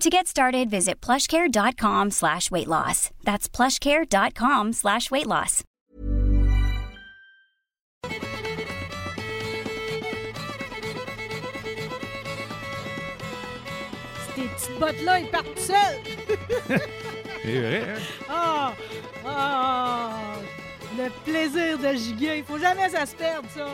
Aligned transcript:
To 0.00 0.10
get 0.10 0.26
started, 0.26 0.68
visit 0.68 1.00
plushcare.com 1.00 2.10
slash 2.10 2.50
weight 2.50 2.68
loss. 2.68 3.08
That's 3.24 3.48
plushcare.com 3.48 4.74
slash 4.74 5.10
weight 5.10 5.26
loss. 5.26 5.62
Ces 14.34 14.42
petites 14.42 14.78
bottes-là, 14.78 15.20
ils 15.20 15.30
partent 15.30 15.58
seuls. 15.58 15.76
c'est 17.42 17.60
vrai, 17.60 17.84
hein? 17.88 18.02
Ah! 18.28 18.72
Ah! 19.24 20.34
Le 20.98 21.08
plaisir 21.24 21.78
de 21.78 21.94
giguer. 21.96 22.38
Il 22.38 22.44
faut 22.44 22.58
jamais 22.58 22.90
ça 22.90 23.06
se 23.06 23.14
perde, 23.16 23.46
ça. 23.54 23.66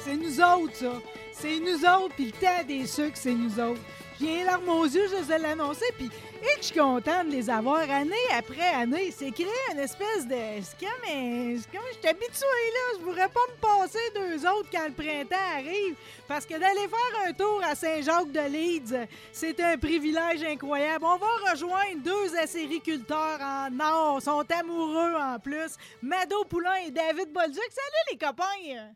C'est 0.00 0.16
nous 0.16 0.40
autres, 0.40 0.74
ça. 0.74 0.92
C'est 1.32 1.60
nous 1.60 1.84
autres, 1.84 2.14
puis 2.16 2.26
le 2.26 2.32
temps 2.32 2.64
des 2.66 2.84
sucres, 2.84 3.16
c'est 3.16 3.32
nous 3.32 3.60
autres. 3.60 3.80
J'ai 4.20 4.26
les 4.26 4.44
larmes 4.44 4.68
aux 4.68 4.84
yeux 4.84 5.08
juste 5.08 5.28
de 5.28 5.40
l'annoncer, 5.42 5.86
puis 5.96 6.10
et 6.40 6.56
je 6.60 6.66
suis 6.66 6.78
contente 6.78 7.26
de 7.26 7.32
les 7.32 7.50
avoir 7.50 7.80
année 7.90 8.14
après 8.32 8.68
année. 8.68 9.10
C'est 9.16 9.32
créé 9.32 9.48
une 9.72 9.80
espèce 9.80 10.24
de... 10.24 10.36
C'est 10.62 10.78
comme... 10.78 11.10
un- 11.10 11.56
comme... 11.72 11.82
Je 11.92 11.98
suis 11.98 12.08
habituée, 12.08 12.68
là. 12.72 12.96
Je 12.98 13.02
pourrais 13.04 13.28
pas 13.28 13.40
me 13.50 13.60
passer 13.60 13.98
deux 14.14 14.46
autres 14.46 14.68
quand 14.70 14.86
le 14.86 14.92
printemps 14.92 15.56
arrive. 15.56 15.96
Parce 16.28 16.46
que 16.46 16.54
d'aller 16.54 16.86
faire 16.88 17.26
un 17.26 17.32
tour 17.32 17.60
à 17.64 17.74
Saint-Jacques-de-Leeds, 17.74 19.08
c'est 19.32 19.58
un 19.60 19.76
privilège 19.78 20.44
incroyable. 20.44 21.04
On 21.04 21.16
va 21.16 21.50
rejoindre 21.50 22.02
deux 22.04 22.36
acériculteurs 22.36 23.40
en 23.40 23.80
or. 23.80 24.18
Ils 24.20 24.24
sont 24.24 24.44
amoureux, 24.60 25.14
en 25.16 25.40
plus. 25.40 25.74
Mado 26.02 26.44
Poulain 26.44 26.76
et 26.86 26.92
David 26.92 27.32
Bolduc. 27.32 27.56
Salut, 27.56 28.12
les 28.12 28.16
copains! 28.18 28.92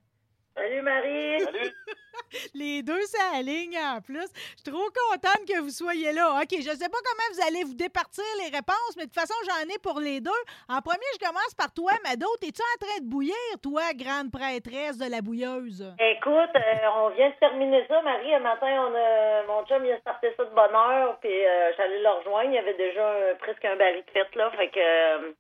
Salut 0.55 0.83
Marie! 0.83 1.41
Salut! 1.41 1.73
Les 2.55 2.83
deux, 2.83 3.01
ligne 3.43 3.77
en 3.79 4.01
plus. 4.01 4.29
Je 4.57 4.63
suis 4.63 4.71
trop 4.71 4.89
contente 4.89 5.45
que 5.49 5.61
vous 5.61 5.71
soyez 5.71 6.13
là. 6.13 6.41
OK, 6.41 6.49
je 6.59 6.71
sais 6.71 6.89
pas 6.89 6.99
comment 7.05 7.29
vous 7.35 7.43
allez 7.49 7.65
vous 7.65 7.75
départir 7.75 8.25
les 8.39 8.49
réponses, 8.55 8.95
mais 8.97 9.05
de 9.05 9.11
toute 9.11 9.19
façon, 9.21 9.35
j'en 9.49 9.69
ai 9.69 9.79
pour 9.79 9.99
les 10.01 10.21
deux. 10.21 10.31
En 10.69 10.81
premier, 10.81 11.05
je 11.15 11.27
commence 11.27 11.55
par 11.57 11.73
toi, 11.75 11.93
Mado. 12.05 12.27
T'es-tu 12.41 12.63
en 12.63 12.79
train 12.87 12.99
de 13.01 13.09
bouillir, 13.09 13.35
toi, 13.63 13.83
grande 13.95 14.31
prêtresse 14.31 14.99
de 14.99 15.11
la 15.11 15.21
bouilleuse? 15.21 15.83
Écoute, 15.99 16.55
euh, 16.57 16.89
on 16.97 17.09
vient 17.11 17.29
de 17.31 17.35
terminer 17.41 17.85
ça, 17.89 18.01
Marie. 18.03 18.35
Un 18.35 18.41
matin, 18.41 18.89
on 18.89 18.95
a, 18.95 19.43
mon 19.47 19.65
chum 19.67 19.85
il 19.85 19.93
a 19.93 20.01
starté 20.01 20.33
ça 20.37 20.45
de 20.45 20.55
bonne 20.55 20.75
heure, 20.75 21.19
puis 21.21 21.33
euh, 21.47 21.73
j'allais 21.77 22.01
le 22.01 22.09
rejoindre. 22.09 22.51
Il 22.51 22.55
y 22.55 22.59
avait 22.59 22.75
déjà 22.77 23.09
un- 23.09 23.35
presque 23.37 23.65
un 23.65 23.77
baril 23.77 24.05
de 24.07 24.11
fête, 24.11 24.35
là. 24.37 24.51
Fait 24.53 24.69
que 24.69 24.79
euh, 24.81 25.33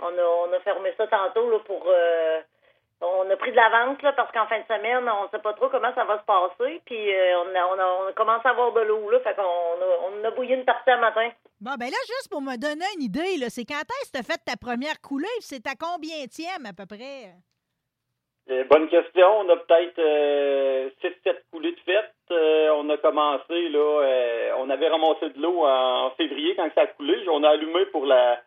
on, 0.00 0.06
a, 0.16 0.22
on 0.48 0.52
a 0.52 0.60
fermé 0.60 0.92
ça 0.96 1.06
tantôt 1.06 1.50
là, 1.50 1.58
pour. 1.60 1.84
euh, 1.88 2.40
on 3.02 3.28
a 3.30 3.36
pris 3.36 3.50
de 3.50 3.56
l'avance 3.56 4.00
là, 4.02 4.12
parce 4.12 4.30
qu'en 4.32 4.46
fin 4.46 4.58
de 4.60 4.64
semaine, 4.64 5.08
on 5.08 5.28
sait 5.30 5.42
pas 5.42 5.52
trop 5.54 5.68
comment 5.68 5.92
ça 5.94 6.04
va 6.04 6.18
se 6.18 6.24
passer. 6.24 6.80
Puis 6.86 7.14
euh, 7.14 7.42
on, 7.42 7.54
a, 7.54 7.66
on, 7.66 7.78
a, 7.78 8.04
on 8.04 8.08
a 8.08 8.12
commencé 8.12 8.46
à 8.46 8.50
avoir 8.50 8.72
de 8.72 8.80
l'eau, 8.80 9.10
là. 9.10 9.20
Fait 9.20 9.34
qu'on 9.34 9.42
a, 9.42 9.88
on 10.10 10.24
a 10.24 10.30
bouillé 10.30 10.54
une 10.54 10.64
partie 10.64 10.90
un 10.90 10.98
matin. 10.98 11.28
Bon, 11.60 11.72
ben 11.78 11.86
là, 11.86 11.98
juste 12.06 12.28
pour 12.30 12.42
me 12.42 12.56
donner 12.56 12.86
une 12.96 13.02
idée, 13.02 13.36
là, 13.38 13.46
c'est 13.48 13.64
quand 13.64 13.80
est-ce 13.80 14.12
que 14.12 14.18
t'as 14.18 14.24
fait 14.24 14.40
ta 14.44 14.56
première 14.56 15.00
coulée? 15.00 15.26
puis 15.38 15.46
C'est 15.46 15.66
à 15.66 15.74
combien 15.78 16.26
tième, 16.26 16.66
à 16.66 16.72
peu 16.72 16.86
près? 16.86 17.34
Euh, 18.50 18.64
bonne 18.64 18.88
question. 18.88 19.26
On 19.40 19.48
a 19.48 19.56
peut-être 19.56 19.98
euh, 19.98 20.90
6-7 21.02 21.36
coulées 21.52 21.72
de 21.72 21.80
fête. 21.80 22.12
Euh, 22.30 22.70
on 22.76 22.88
a 22.90 22.96
commencé, 22.96 23.68
là, 23.68 23.78
euh, 24.02 24.52
on 24.58 24.70
avait 24.70 24.88
ramassé 24.88 25.30
de 25.30 25.40
l'eau 25.40 25.64
en 25.64 26.10
février 26.16 26.56
quand 26.56 26.68
ça 26.74 26.82
a 26.82 26.86
coulé. 26.88 27.16
On 27.28 27.44
a 27.44 27.50
allumé 27.50 27.86
pour 27.86 28.06
la, 28.06 28.40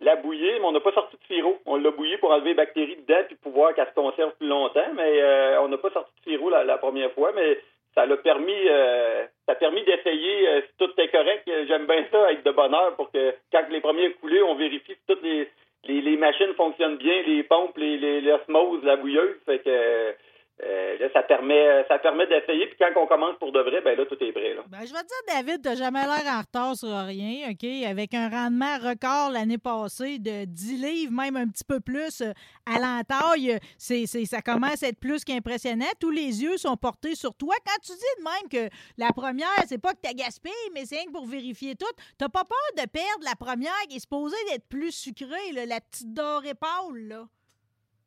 la 0.00 0.16
bouillir, 0.16 0.54
mais 0.60 0.66
on 0.66 0.72
n'a 0.72 0.80
pas 0.80 0.92
sorti 0.92 1.16
de 1.16 1.34
sirop. 1.34 1.58
On 1.66 1.76
l'a 1.76 1.90
bouillé 1.90 2.18
pour 2.18 2.30
enlever 2.30 2.50
les 2.50 2.54
bactéries 2.54 2.96
dedans 2.96 3.22
puis 3.26 3.36
pour 3.36 3.52
voir 3.52 3.74
qu'elle 3.74 3.88
se 3.88 3.94
conserve 3.94 4.32
plus 4.38 4.46
longtemps, 4.46 4.92
mais 4.94 5.20
euh, 5.20 5.60
on 5.62 5.68
n'a 5.68 5.78
pas 5.78 5.90
sorti 5.90 6.12
de 6.24 6.30
sirop 6.30 6.50
la, 6.50 6.78
première 6.78 7.12
fois, 7.12 7.32
mais 7.34 7.58
ça 7.94 8.06
l'a 8.06 8.16
permis 8.16 8.68
euh, 8.68 9.24
ça 9.46 9.52
a 9.52 9.54
permis 9.56 9.82
d'essayer 9.82 10.48
euh, 10.48 10.60
si 10.62 10.68
tout 10.78 10.90
est 10.98 11.08
correct. 11.08 11.50
J'aime 11.66 11.86
bien 11.86 12.04
ça 12.12 12.32
être 12.32 12.44
de 12.44 12.50
bonne 12.52 12.74
heure 12.74 12.94
pour 12.96 13.10
que 13.10 13.34
quand 13.52 13.64
les 13.70 13.80
premières 13.80 14.14
coulées, 14.20 14.42
on 14.42 14.54
vérifie 14.54 14.92
si 14.92 15.00
toutes 15.08 15.22
les, 15.22 15.48
les, 15.84 16.00
les 16.00 16.16
machines 16.16 16.54
fonctionnent 16.54 16.98
bien, 16.98 17.22
les 17.26 17.42
pompes, 17.42 17.76
les, 17.76 17.98
les, 17.98 18.20
l'osmose, 18.20 18.84
la 18.84 18.96
bouilleuse. 18.96 19.36
Fait 19.46 19.58
que 19.58 20.14
euh, 20.64 20.98
là, 20.98 21.06
ça 21.12 21.22
permet 21.22 21.84
ça 21.86 21.98
permet 21.98 22.26
d'essayer. 22.26 22.66
Puis 22.66 22.76
quand 22.78 23.00
on 23.00 23.06
commence 23.06 23.36
pour 23.38 23.52
de 23.52 23.60
vrai, 23.60 23.80
ben 23.80 23.96
là, 23.96 24.04
tout 24.06 24.16
est 24.20 24.32
prêt. 24.32 24.54
Là. 24.54 24.62
Ben, 24.68 24.80
je 24.80 24.92
vais 24.92 25.02
te 25.02 25.06
dire, 25.06 25.34
David, 25.36 25.62
t'as 25.62 25.76
jamais 25.76 26.02
l'air 26.02 26.24
en 26.26 26.40
retard 26.40 26.76
sur 26.76 26.88
rien, 26.88 27.50
OK? 27.50 27.64
Avec 27.86 28.14
un 28.14 28.28
rendement 28.28 28.76
record 28.78 29.30
l'année 29.30 29.58
passée 29.58 30.18
de 30.18 30.44
10 30.44 30.82
livres, 30.82 31.12
même 31.12 31.36
un 31.36 31.46
petit 31.46 31.64
peu 31.64 31.80
plus 31.80 32.22
euh, 32.22 32.32
à 32.66 32.78
l'entaille, 32.78 33.52
euh, 33.52 33.58
c'est, 33.78 34.06
ça 34.06 34.42
commence 34.42 34.82
à 34.82 34.88
être 34.88 34.98
plus 34.98 35.24
qu'impressionnant. 35.24 35.86
Tous 36.00 36.10
les 36.10 36.42
yeux 36.42 36.56
sont 36.56 36.76
portés 36.76 37.14
sur 37.14 37.34
toi. 37.34 37.54
Quand 37.64 37.80
tu 37.82 37.92
dis 37.92 37.98
de 38.18 38.24
même 38.24 38.68
que 38.68 38.74
la 38.96 39.12
première, 39.12 39.48
c'est 39.66 39.80
pas 39.80 39.92
que 39.92 40.00
t'as 40.02 40.12
gaspillé, 40.12 40.54
mais 40.74 40.84
c'est 40.86 40.96
rien 40.96 41.06
que 41.06 41.12
pour 41.12 41.26
vérifier 41.26 41.76
tout, 41.76 41.86
t'as 42.18 42.28
pas 42.28 42.44
peur 42.44 42.84
de 42.84 42.88
perdre 42.90 43.24
la 43.24 43.36
première 43.36 43.72
qui 43.88 43.96
est 43.96 44.00
supposée 44.00 44.36
d'être 44.50 44.68
plus 44.68 44.92
sucrée, 44.92 45.52
la 45.52 45.80
petite 45.80 46.12
dorée 46.12 46.54
pâle, 46.54 47.08
là? 47.08 47.24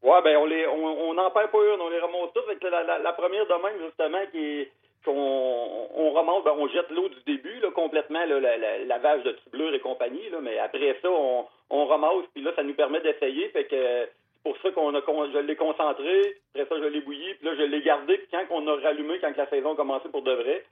Ouais, 0.03 0.21
ben 0.23 0.37
on 0.37 0.45
les 0.45 0.65
on 0.67 1.13
n'en 1.13 1.29
perd 1.31 1.51
pas 1.51 1.59
une, 1.73 1.81
on 1.81 1.89
les 1.89 1.99
remonte 1.99 2.33
toutes. 2.33 2.59
Que 2.59 2.67
la, 2.67 2.83
la, 2.83 2.99
la 2.99 3.13
première 3.13 3.45
de 3.45 3.53
même, 3.53 3.85
justement, 3.85 4.25
qui 4.31 4.67
qu'on 5.05 5.87
on 5.95 6.11
remonte, 6.11 6.43
ben, 6.45 6.53
on 6.57 6.67
jette 6.67 6.89
l'eau 6.91 7.09
du 7.09 7.19
début 7.25 7.59
là, 7.59 7.71
complètement, 7.71 8.23
là, 8.25 8.39
la, 8.39 8.57
la- 8.57 8.79
lavage 8.85 9.23
de 9.23 9.31
tublure 9.43 9.73
et 9.73 9.79
compagnie, 9.79 10.29
là, 10.29 10.39
mais 10.41 10.57
après 10.59 10.95
ça, 11.01 11.09
on, 11.09 11.45
on 11.71 11.85
ramasse, 11.85 12.25
puis 12.33 12.43
là, 12.43 12.51
ça 12.55 12.63
nous 12.63 12.75
permet 12.75 13.01
d'essayer. 13.01 13.49
Fait 13.49 13.65
que 13.65 13.75
c'est 13.75 14.43
pour 14.43 14.57
ça 14.61 14.71
qu'on 14.71 14.93
a 14.95 15.01
je 15.33 15.37
l'ai 15.39 15.55
concentré, 15.55 16.35
après 16.53 16.67
ça, 16.69 16.81
je 16.81 16.87
l'ai 16.87 17.01
bouilli, 17.01 17.33
puis 17.35 17.47
là, 17.47 17.55
je 17.57 17.63
l'ai 17.63 17.81
gardé, 17.81 18.17
puis 18.17 18.27
quand 18.31 18.43
on 18.51 18.67
a 18.67 18.75
rallumé, 18.79 19.19
quand 19.19 19.35
la 19.35 19.47
saison 19.49 19.73
a 19.73 19.75
commencé 19.75 20.09
pour 20.09 20.21
de 20.21 20.33
vrai, 20.33 20.63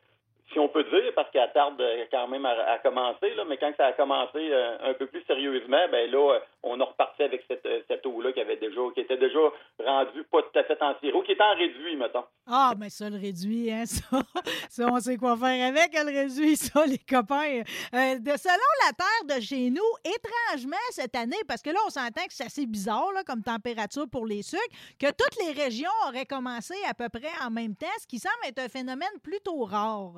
si 0.52 0.60
on 0.60 0.68
peut 0.68 0.84
dire, 0.84 1.14
parce 1.16 1.30
qu'elle 1.32 1.52
tarde 1.54 1.80
euh, 1.80 2.06
quand 2.12 2.28
même 2.28 2.46
à, 2.46 2.78
commencer, 2.80 3.34
mais 3.48 3.58
quand 3.58 3.72
ça 3.78 3.88
a 3.88 3.94
commencé 3.94 4.38
euh, 4.38 4.78
un 4.82 4.94
peu 4.94 5.08
plus 5.08 5.24
sérieusement, 5.26 5.86
ben 5.92 6.10
là, 6.10 6.40
on 6.64 6.80
a 6.80 6.86
reparti 6.86 7.24
avec 7.24 7.44
cette, 7.48 7.66
euh, 7.66 7.82
cette 7.88 8.06
eau-là 8.06 8.32
qui 8.34 8.42
avait 8.42 8.58
déjà, 8.58 8.82
qui 8.94 9.02
était 9.02 9.18
déjà 9.18 9.40
rendue 9.84 10.24
pas 10.24 10.42
tout 10.42 10.60
à 10.60 10.64
fait 10.64 10.82
en 10.82 10.96
sirop, 11.00 11.22
qui 11.24 11.34
était 11.34 11.44
en 11.44 11.56
réduit, 11.56 11.96
mettons. 11.96 12.24
Ah, 12.48 12.74
mais 12.78 12.90
ça, 12.90 13.10
le 13.10 13.18
réduit, 13.18 13.72
hein, 13.72 13.84
ça. 13.86 14.22
Ça, 14.70 14.88
on 14.92 15.00
sait 15.00 15.18
quoi 15.18 15.38
faire 15.38 15.68
avec, 15.68 15.94
le 15.94 16.20
réduit, 16.20 16.56
ça, 16.56 16.86
les 16.86 16.98
copains. 16.98 17.62
De, 17.94 18.38
selon 18.38 18.70
la 18.88 18.94
terre 18.94 19.38
de 19.38 19.42
chez 19.42 19.70
nous, 19.70 19.82
étrangement, 20.04 20.78
cette 20.92 21.16
année, 21.16 21.38
parce 21.48 21.62
que 21.62 21.70
là, 21.70 21.80
on 21.86 21.90
s'entend 21.90 22.26
que 22.26 22.34
c'est 22.34 22.46
assez 22.46 22.66
bizarre, 22.66 23.10
comme 23.26 23.44
température 23.44 24.08
pour 24.12 24.26
les 24.26 24.42
sucres, 24.42 24.62
que 25.00 25.08
toutes 25.08 25.38
les 25.46 25.62
régions 25.62 25.90
auraient 26.08 26.26
commencé 26.26 26.76
à 26.90 26.94
peu 26.94 27.10
près 27.10 27.32
en 27.46 27.52
même 27.52 27.76
temps, 27.76 27.88
ce 28.00 28.08
qui 28.08 28.20
semble 28.20 28.36
être 28.48 28.60
un 28.60 28.70
phénomène 28.70 29.08
plutôt 29.22 29.64
rare. 29.64 30.14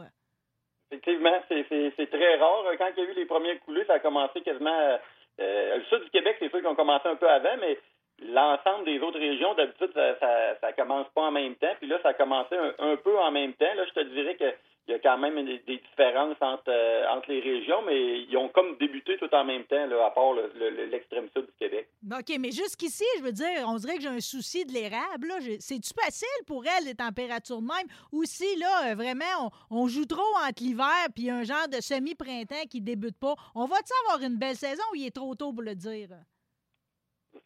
Effectivement, 0.91 1.39
c'est- 1.47 2.07
très 2.11 2.35
rare. 2.35 2.65
Quand 2.77 2.89
il 2.97 3.03
y 3.03 3.07
a 3.07 3.09
eu 3.09 3.13
les 3.13 3.25
premières 3.25 3.59
coulées, 3.61 3.85
ça 3.85 3.93
a 3.93 3.99
commencé 3.99 4.41
quasiment... 4.41 4.77
euh, 4.77 4.97
euh, 5.39 5.77
le 5.77 5.83
sud 5.85 6.03
du 6.03 6.09
Québec, 6.09 6.35
c'est 6.39 6.49
sûr 6.49 6.59
qu'ils 6.59 6.67
ont 6.67 6.75
commencé 6.75 7.07
un 7.07 7.15
peu 7.15 7.29
avant, 7.29 7.55
mais 7.61 7.77
l'ensemble 8.19 8.83
des 8.85 8.99
autres 8.99 9.17
régions, 9.19 9.53
d'habitude, 9.53 9.91
ça, 9.93 10.19
ça, 10.19 10.55
ça 10.59 10.73
commence 10.73 11.07
pas 11.15 11.21
en 11.23 11.31
même 11.31 11.55
temps. 11.55 11.73
Puis 11.79 11.88
là, 11.88 11.97
ça 12.03 12.09
a 12.09 12.13
commencé 12.13 12.55
un, 12.55 12.73
un 12.79 12.95
peu 12.97 13.17
en 13.17 13.31
même 13.31 13.53
temps. 13.53 13.73
Là, 13.73 13.85
je 13.85 13.93
te 13.93 13.99
dirais 14.01 14.35
que 14.35 14.53
il 14.91 14.95
y 14.95 14.95
a 14.95 14.99
quand 14.99 15.17
même 15.17 15.43
des, 15.45 15.59
différences 15.77 16.35
entre, 16.41 16.63
euh, 16.69 17.07
entre 17.09 17.31
les 17.31 17.39
régions, 17.39 17.81
mais 17.85 18.21
ils 18.23 18.38
ont 18.38 18.49
comme 18.49 18.77
débuté 18.77 19.17
tout 19.17 19.33
en 19.33 19.45
même 19.45 19.63
temps, 19.63 19.83
à 20.05 20.11
part 20.11 20.33
le- 20.33 20.51
le- 20.55 20.85
l'extrême 20.85 21.27
sud 21.35 21.45
du 21.45 21.51
Québec. 21.57 21.88
OK, 22.11 22.38
mais 22.39 22.51
jusqu'ici, 22.51 23.05
je 23.19 23.23
veux 23.23 23.31
dire, 23.31 23.63
on 23.67 23.75
dirait 23.77 23.95
que 23.95 24.01
j'ai 24.01 24.07
un 24.09 24.19
souci 24.19 24.65
de 24.65 24.73
l'érable. 24.73 25.31
C'est-tu 25.59 25.91
facile 25.99 26.27
pour 26.45 26.65
elle, 26.65 26.85
les 26.85 26.95
températures 26.95 27.61
de 27.61 27.67
même? 27.67 27.88
Ou 28.11 28.23
si, 28.25 28.55
là, 28.57 28.91
euh, 28.91 28.95
vraiment, 28.95 29.51
on, 29.69 29.83
on 29.83 29.88
joue 29.88 30.05
trop 30.05 30.21
entre 30.47 30.61
l'hiver 30.61 31.07
puis 31.15 31.29
un 31.29 31.43
genre 31.43 31.67
de 31.69 31.81
semi-printemps 31.81 32.65
qui 32.69 32.81
débute 32.81 33.17
pas, 33.17 33.35
on 33.55 33.65
va-tu 33.65 33.93
avoir 34.05 34.27
une 34.29 34.38
belle 34.38 34.55
saison 34.57 34.83
ou 34.91 34.95
il 34.95 35.05
est 35.07 35.15
trop 35.15 35.33
tôt 35.35 35.53
pour 35.53 35.63
le 35.63 35.75
dire? 35.75 36.09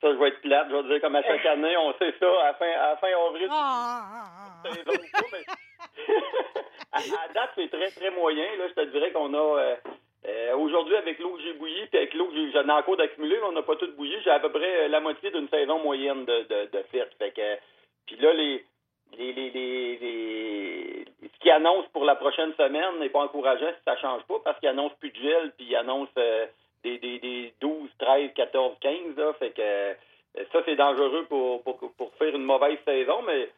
Ça, 0.02 0.12
je 0.12 0.18
vais 0.18 0.28
être 0.30 0.42
plate. 0.42 0.68
Je 0.70 0.76
vais 0.76 0.84
dire 0.84 1.02
comme 1.02 1.16
à 1.16 1.24
chaque 1.24 1.46
année, 1.46 1.78
on 1.78 1.94
sait 1.94 2.14
ça 2.20 2.48
à 2.48 2.54
fin, 2.56 2.70
à 2.72 2.96
fin 2.98 3.08
avril. 3.28 3.48
Ah, 3.52 4.02
ah, 4.14 4.64
ah, 4.64 4.68
à, 6.92 6.98
à 6.98 7.28
date, 7.34 7.52
c'est 7.56 7.70
très, 7.72 7.90
très 7.92 8.10
moyen. 8.12 8.46
Là, 8.58 8.68
je 8.68 8.74
te 8.74 8.86
dirais 8.92 9.12
qu'on 9.12 9.34
a. 9.34 9.38
euh, 9.60 9.76
euh, 10.28 10.56
Aujourd'hui, 10.58 10.96
avec 10.96 11.20
l'eau 11.20 11.32
que 11.36 11.42
j'ai 11.42 11.54
bouillie, 11.54 11.86
puis 11.88 11.98
avec 11.98 12.14
l'eau 12.14 12.28
que 12.28 12.52
j'en 12.52 12.68
ai 12.68 12.72
encore 12.72 12.98
d'accumuler, 12.98 13.40
on 13.44 13.52
n'a 13.52 13.62
pas 13.64 13.76
tout 13.76 13.92
bouilli. 13.96 14.16
J'ai 14.24 14.32
à 14.32 14.40
peu 14.40 14.52
près 14.52 14.86
euh, 14.86 14.88
la 14.88 15.00
moitié 15.00 15.30
d'une 15.32 15.50
saison 15.50 15.80
moyenne 15.80 16.26
de, 16.26 16.44
de, 16.44 16.66
de 16.72 16.84
fête. 16.92 17.12
Fait 17.20 17.32
que, 17.32 17.58
puis 18.08 18.16
là, 18.18 18.34
les, 18.34 18.64
les, 19.18 19.34
les, 19.34 19.50
les, 19.52 19.98
les- 19.98 21.06
ce 21.34 21.40
qu'ils 21.40 21.52
annoncent 21.52 21.90
pour 21.94 22.06
la 22.06 22.16
prochaine 22.16 22.54
semaine 22.56 23.00
n'est 23.00 23.10
pas 23.10 23.20
encourageant 23.22 23.70
si 23.70 23.84
ça 23.86 23.96
change 23.98 24.24
pas, 24.24 24.40
parce 24.44 24.60
qu'ils 24.60 24.70
annoncent 24.70 24.96
plus 25.00 25.12
de 25.12 25.18
gel, 25.22 25.52
puis 25.58 25.68
ils 25.70 25.76
annoncent 25.76 26.12
euh, 26.18 26.48
des, 26.84 26.98
des, 26.98 27.20
des 27.20 27.54
12, 27.62 27.75
13, 28.06 28.32
14, 28.36 28.78
15. 28.80 29.18
Là, 29.18 29.34
fait 29.34 29.52
que 29.52 29.62
euh, 29.62 29.94
ça, 30.52 30.60
c'est 30.66 30.76
dangereux 30.76 31.26
pour, 31.28 31.64
pour 31.64 32.14
faire 32.16 32.36
une 32.36 32.44
mauvaise 32.44 32.78
saison, 32.86 33.22
mais 33.24 33.50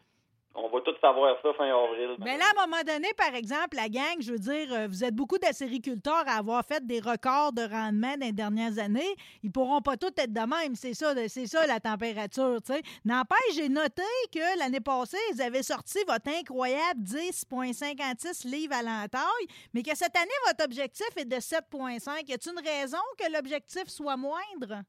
on 0.64 0.68
va 0.68 0.80
tous 0.80 0.98
savoir 1.00 1.36
ça 1.42 1.52
fin 1.54 1.66
avril. 1.66 2.16
Mais 2.18 2.36
là, 2.36 2.44
à 2.44 2.62
un 2.62 2.66
moment 2.66 2.82
donné, 2.86 3.08
par 3.16 3.34
exemple, 3.34 3.76
la 3.76 3.88
gang, 3.88 4.16
je 4.20 4.32
veux 4.32 4.38
dire, 4.38 4.72
euh, 4.72 4.86
vous 4.88 5.04
êtes 5.04 5.14
beaucoup 5.14 5.38
d'acériculteurs 5.38 6.24
à 6.26 6.38
avoir 6.38 6.64
fait 6.64 6.84
des 6.86 7.00
records 7.00 7.52
de 7.52 7.62
rendement 7.62 8.16
dans 8.16 8.26
les 8.26 8.32
dernières 8.32 8.78
années. 8.78 9.14
Ils 9.42 9.50
pourront 9.50 9.80
pas 9.80 9.96
tous 9.96 10.08
être 10.18 10.32
de 10.32 10.40
même. 10.40 10.74
C'est 10.74 10.94
ça, 10.94 11.14
c'est 11.28 11.46
ça 11.46 11.66
la 11.66 11.80
température, 11.80 12.60
tu 12.64 12.72
sais. 12.72 12.82
N'empêche, 13.04 13.54
j'ai 13.54 13.68
noté 13.68 14.02
que 14.32 14.58
l'année 14.58 14.80
passée, 14.80 15.18
ils 15.34 15.42
avaient 15.42 15.62
sorti 15.62 15.98
votre 16.06 16.28
incroyable 16.28 17.00
10,56 17.00 18.48
livres 18.48 18.74
à 18.74 18.82
l'entaille, 18.82 19.46
mais 19.74 19.82
que 19.82 19.96
cette 19.96 20.16
année, 20.16 20.28
votre 20.46 20.64
objectif 20.64 21.08
est 21.16 21.24
de 21.24 21.36
7,5. 21.36 22.28
Y 22.28 22.32
a-t-il 22.34 22.52
une 22.52 22.66
raison 22.66 22.98
que 23.18 23.32
l'objectif 23.32 23.88
soit 23.88 24.16
moindre? 24.16 24.82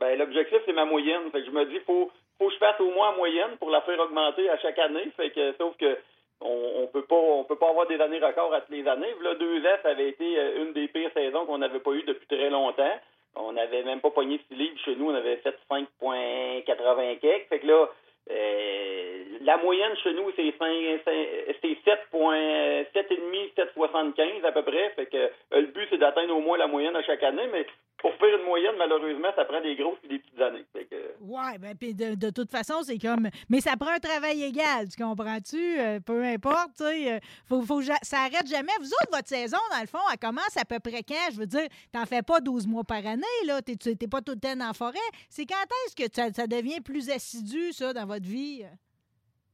Ben, 0.00 0.18
l'objectif, 0.18 0.58
c'est 0.66 0.72
ma 0.72 0.84
moyenne. 0.84 1.30
Fait 1.30 1.40
que 1.40 1.46
je 1.46 1.50
me 1.50 1.64
dis, 1.66 1.78
faut, 1.86 2.10
faut 2.42 2.48
que 2.48 2.54
je 2.54 2.58
fasse 2.58 2.80
au 2.80 2.90
moins 2.90 3.10
en 3.10 3.16
moyenne 3.16 3.56
pour 3.58 3.70
la 3.70 3.80
faire 3.82 4.00
augmenter 4.00 4.48
à 4.50 4.58
chaque 4.58 4.78
année. 4.78 5.08
Fait 5.16 5.30
que, 5.30 5.52
sauf 5.58 5.76
que, 5.76 5.96
on, 6.40 6.88
peut 6.92 7.04
pas, 7.04 7.14
on 7.14 7.44
peut 7.44 7.56
pas 7.56 7.70
avoir 7.70 7.86
des 7.86 8.00
années 8.00 8.18
records 8.18 8.52
à 8.52 8.62
toutes 8.62 8.74
les 8.74 8.86
années. 8.88 9.14
Là, 9.20 9.34
deux 9.36 9.62
ça 9.62 9.90
avait 9.90 10.08
été 10.08 10.38
euh, 10.38 10.64
une 10.64 10.72
des 10.72 10.88
pires 10.88 11.12
saisons 11.14 11.46
qu'on 11.46 11.58
n'avait 11.58 11.78
pas 11.78 11.92
eu 11.92 12.02
depuis 12.02 12.26
très 12.26 12.50
longtemps. 12.50 12.98
On 13.36 13.52
n'avait 13.52 13.84
même 13.84 14.00
pas 14.00 14.10
pogné 14.10 14.40
six 14.48 14.56
livres 14.56 14.78
chez 14.84 14.96
nous. 14.96 15.10
On 15.10 15.14
avait 15.14 15.36
fait 15.36 15.56
5,80 15.70 17.18
quelques. 17.20 17.48
Fait 17.48 17.60
que 17.60 17.66
là, 17.66 17.88
euh, 18.30 19.24
la 19.42 19.56
moyenne 19.58 19.96
chez 20.02 20.12
nous, 20.14 20.30
c'est 20.34 20.52
5, 20.58 21.00
c'est 21.04 21.78
7,5, 21.86 22.86
7,75 22.92 24.44
à 24.44 24.52
peu 24.52 24.62
près. 24.62 24.90
Fait 24.96 25.06
que 25.06 25.16
euh, 25.16 25.30
le 25.52 25.66
but, 25.68 25.86
c'est 25.90 25.98
d'atteindre 25.98 26.36
au 26.36 26.40
moins 26.40 26.58
la 26.58 26.66
moyenne 26.66 26.96
à 26.96 27.02
chaque 27.02 27.22
année. 27.22 27.48
Mais 27.52 27.66
pour 28.02 28.12
faire 28.16 28.36
une 28.36 28.44
moyenne, 28.44 28.74
malheureusement, 28.76 29.28
ça 29.36 29.44
prend 29.44 29.60
des 29.60 29.76
grosses 29.76 29.98
et 30.04 30.08
des 30.08 30.18
petites 30.18 30.40
années. 30.40 30.64
Que, 30.74 31.14
Ouais, 31.20 31.56
ben, 31.58 31.74
puis 31.78 31.94
de, 31.94 32.16
de 32.16 32.30
toute 32.30 32.50
façon, 32.50 32.82
c'est 32.82 32.98
comme. 32.98 33.28
Mais 33.48 33.60
ça 33.60 33.76
prend 33.78 33.90
un 33.92 34.00
travail 34.00 34.42
égal, 34.42 34.88
tu 34.88 35.02
comprends-tu? 35.02 35.78
Euh, 35.78 36.00
peu 36.04 36.22
importe, 36.24 36.70
tu 36.76 36.84
sais. 36.84 37.12
euh, 37.12 37.18
faut, 37.48 37.62
faut, 37.62 37.80
ça 37.80 38.18
arrête 38.18 38.46
jamais. 38.48 38.72
Vous 38.80 38.88
autres, 38.88 39.12
votre 39.12 39.28
saison, 39.28 39.58
dans 39.70 39.80
le 39.80 39.86
fond, 39.86 40.02
elle 40.12 40.18
commence 40.18 40.56
à 40.56 40.64
peu 40.64 40.80
près 40.80 41.02
quand? 41.02 41.30
Je 41.32 41.38
veux 41.38 41.46
dire, 41.46 41.68
t'en 41.92 42.04
fais 42.04 42.22
pas 42.22 42.40
12 42.40 42.66
mois 42.66 42.84
par 42.84 43.06
année, 43.06 43.22
là. 43.46 43.62
T'es, 43.62 43.76
pas 44.08 44.20
tout 44.20 44.32
le 44.32 44.40
temps 44.40 44.56
la 44.56 44.72
forêt. 44.72 44.98
C'est 45.30 45.46
quand 45.46 45.54
est-ce 45.86 45.94
que 45.96 46.12
ça, 46.12 46.32
ça 46.32 46.46
devient 46.46 46.80
plus 46.80 47.08
assidu, 47.08 47.72
ça, 47.72 47.92
dans 47.92 48.06
votre 48.06 48.26
vie? 48.26 48.64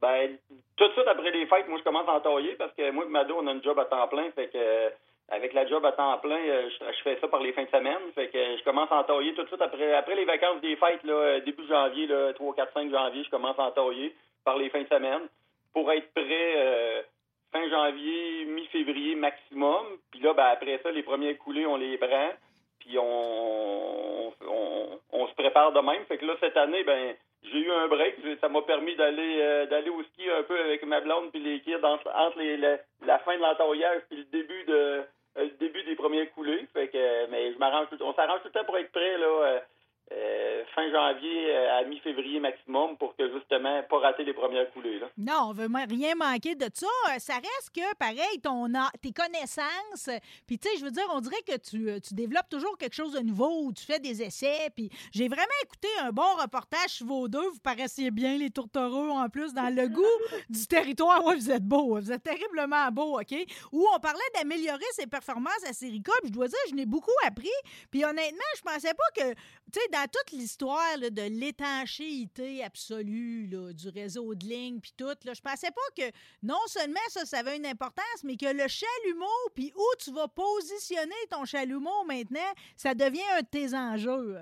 Ben, 0.01 0.39
tout 0.77 0.87
de 0.87 0.93
suite 0.93 1.09
après 1.09 1.31
les 1.33 1.47
fêtes, 1.47 1.69
moi, 1.69 1.79
je 1.79 1.85
commence 1.85 2.09
à 2.09 2.15
entailler 2.15 2.55
parce 2.55 2.73
que 2.75 2.91
moi 2.93 3.05
et 3.05 3.09
Mado, 3.09 3.37
on 3.39 3.47
a 3.47 3.53
une 3.53 3.63
job 3.63 3.79
à 3.79 3.85
temps 3.85 4.07
plein. 4.09 4.31
Fait 4.31 4.47
que, 4.49 4.57
euh, 4.57 4.91
avec 5.31 5.53
la 5.53 5.67
job 5.67 5.85
à 5.85 5.93
temps 5.93 6.17
plein, 6.19 6.39
euh, 6.39 6.69
je, 6.71 7.03
fais 7.03 7.19
ça 7.21 7.29
par 7.29 7.41
les 7.43 7.53
fins 7.53 7.65
de 7.65 7.69
semaine. 7.71 8.01
Fait 8.15 8.29
que 8.29 8.39
je 8.39 8.65
commence 8.65 8.91
à 8.91 9.01
entailler 9.01 9.35
tout 9.35 9.43
de 9.43 9.49
suite 9.49 9.61
après, 9.61 9.95
après 9.95 10.15
les 10.15 10.25
vacances 10.25 10.61
des 10.63 10.77
fêtes, 10.77 11.03
là, 11.05 11.13
euh, 11.13 11.41
début 11.41 11.67
janvier, 11.67 12.07
là, 12.07 12.33
3, 12.33 12.55
4, 12.55 12.73
5 12.73 12.91
janvier, 12.91 13.25
je 13.25 13.31
commence 13.31 13.59
à 13.59 13.65
entailler 13.65 14.15
par 14.45 14.57
les 14.57 14.71
fins 14.71 14.83
de 14.83 14.89
semaine 14.89 15.29
pour 15.75 15.91
être 15.93 16.11
prêt 16.15 16.55
euh, 16.57 17.03
fin 17.53 17.69
janvier, 17.69 18.47
mi-février 18.47 19.15
maximum. 19.17 19.85
Puis 20.11 20.21
là, 20.21 20.33
ben, 20.33 20.47
après 20.47 20.81
ça, 20.83 20.91
les 20.91 21.03
premiers 21.03 21.37
coulées, 21.37 21.67
on 21.67 21.77
les 21.77 21.99
prend. 21.99 22.31
Puis 22.81 22.99
on, 22.99 24.29
on, 24.49 24.99
on 25.13 25.27
se 25.27 25.35
prépare 25.35 25.73
de 25.73 25.81
même. 25.81 26.05
Fait 26.07 26.17
que 26.17 26.25
là, 26.25 26.35
cette 26.41 26.57
année, 26.57 26.85
ben, 26.85 27.15
j'ai 27.43 27.59
eu 27.59 27.71
un 27.71 27.87
break. 27.89 28.15
Ça 28.41 28.49
m'a 28.49 28.63
permis 28.63 28.97
d'aller 28.97 29.67
d'aller 29.69 29.91
au 29.91 30.03
ski 30.05 30.29
un 30.31 30.43
peu 30.43 30.59
avec 30.59 30.83
ma 30.85 31.01
blonde 31.01 31.31
puis 31.33 31.41
les 31.41 31.61
kids 31.61 31.85
entre, 31.85 32.09
entre 32.15 32.39
les- 32.39 32.57
la, 32.57 32.79
la 33.05 33.19
fin 33.21 33.37
de 33.37 33.43
l'entaillage 33.43 34.03
puis 34.09 34.19
le 34.19 34.25
début 34.25 34.65
de 34.65 35.03
le 35.45 35.51
début 35.59 35.83
des 35.85 35.97
premiers 35.97 36.27
coulées. 36.29 36.67
Fait 36.73 36.89
que 36.89 36.99
euh, 36.99 37.27
mais 37.31 37.53
je 37.53 37.59
m'arrange 37.59 37.89
on 38.01 38.15
s'arrange 38.15 38.41
tout 38.43 38.49
le 38.49 38.53
temps 38.53 38.65
pour 38.65 38.79
être 38.79 38.93
prêt 38.93 39.19
là 39.19 39.61
euh, 40.13 40.65
fin 40.75 40.91
janvier 40.91 41.55
euh, 41.55 41.79
à 41.79 41.85
mi-février 41.85 42.41
maximum 42.41 42.97
pour 42.97 43.15
que 43.17 43.31
justement 43.33 43.83
pas 43.91 43.99
rater 43.99 44.25
les 44.25 44.33
premières 44.33 44.71
coulées 44.73 44.99
là. 44.99 45.09
Non, 45.19 45.49
on 45.49 45.53
veut 45.53 45.69
rien 45.89 46.15
manquer 46.15 46.55
de 46.55 46.69
ça. 46.73 46.87
Euh, 47.11 47.19
Ça 47.19 47.35
reste 47.35 47.71
que, 47.75 47.95
pareil, 47.97 48.41
ton, 48.43 48.73
a- 48.75 48.91
tes 49.03 49.13
connaissances. 49.13 50.09
Puis, 50.47 50.59
tu 50.59 50.69
sais, 50.69 50.77
je 50.79 50.85
veux 50.85 50.91
dire, 50.91 51.05
on 51.13 51.21
dirait 51.21 51.43
que 51.47 51.57
tu, 51.59 52.01
tu 52.01 52.15
développes 52.15 52.49
toujours 52.49 52.77
quelque 52.79 52.95
chose 52.95 53.13
de 53.13 53.21
nouveau 53.21 53.65
ou 53.65 53.73
tu 53.73 53.85
fais 53.85 53.99
des 53.99 54.23
essais. 54.23 54.71
Puis, 54.75 54.89
j'ai 55.13 55.29
vraiment 55.29 55.47
écouté 55.65 55.89
un 56.01 56.11
bon 56.11 56.35
reportage 56.41 56.89
sur 56.91 57.07
vos 57.07 57.29
deux. 57.29 57.49
Vous 57.51 57.61
paraissiez 57.63 58.11
bien, 58.11 58.37
les 58.39 58.51
tourtereaux, 58.51 59.11
en 59.11 59.29
plus, 59.29 59.53
dans 59.53 59.75
le 59.75 59.89
goût 59.89 60.05
du 60.49 60.67
territoire. 60.67 61.25
Ouais, 61.25 61.35
vous 61.37 61.51
êtes 61.51 61.65
beaux. 61.65 61.99
Vous 62.01 62.13
êtes 62.13 62.23
terriblement 62.23 62.91
beaux, 62.93 63.21
OK? 63.21 63.35
Où 63.73 63.87
on 63.95 63.99
parlait 64.01 64.19
d'améliorer 64.35 64.85
ses 64.93 65.07
performances 65.07 65.65
à 65.69 65.73
Sérica. 65.73 66.13
Puis, 66.23 66.29
je 66.29 66.35
dois 66.35 66.49
dire, 66.49 66.59
je 66.71 66.75
n'ai 66.75 66.87
beaucoup 66.87 67.11
appris. 67.27 67.49
Puis, 67.91 68.05
honnêtement, 68.05 68.39
je 68.57 68.63
pensais 68.63 68.95
pas 68.95 69.23
que, 69.23 69.31
tu 69.35 69.81
sais, 69.81 69.89
dans 70.01 70.09
toute 70.13 70.31
l'histoire 70.33 70.97
là, 71.01 71.11
de 71.11 71.23
l'étanchéité 71.41 72.63
absolue 72.65 73.49
là, 73.51 73.73
du 73.73 73.89
réseau 73.89 74.35
de 74.35 74.45
lignes, 74.45 74.81
puis 74.81 74.93
tout, 74.97 75.07
là, 75.25 75.33
je 75.35 75.41
pensais 75.41 75.71
pas 75.71 75.89
que 75.97 76.11
non 76.43 76.61
seulement 76.67 77.01
ça, 77.09 77.25
ça 77.25 77.39
avait 77.39 77.57
une 77.57 77.67
importance, 77.67 78.23
mais 78.25 78.37
que 78.37 78.47
le 78.47 78.69
chalumeau, 78.69 79.27
puis 79.55 79.73
où 79.77 79.87
tu 80.03 80.13
vas 80.13 80.29
positionner 80.29 81.15
ton 81.31 81.45
chalumeau 81.45 82.05
maintenant, 82.07 82.51
ça 82.77 82.95
devient 82.95 83.29
un 83.37 83.41
de 83.43 83.47
tes 83.47 83.75
enjeux. 83.75 84.39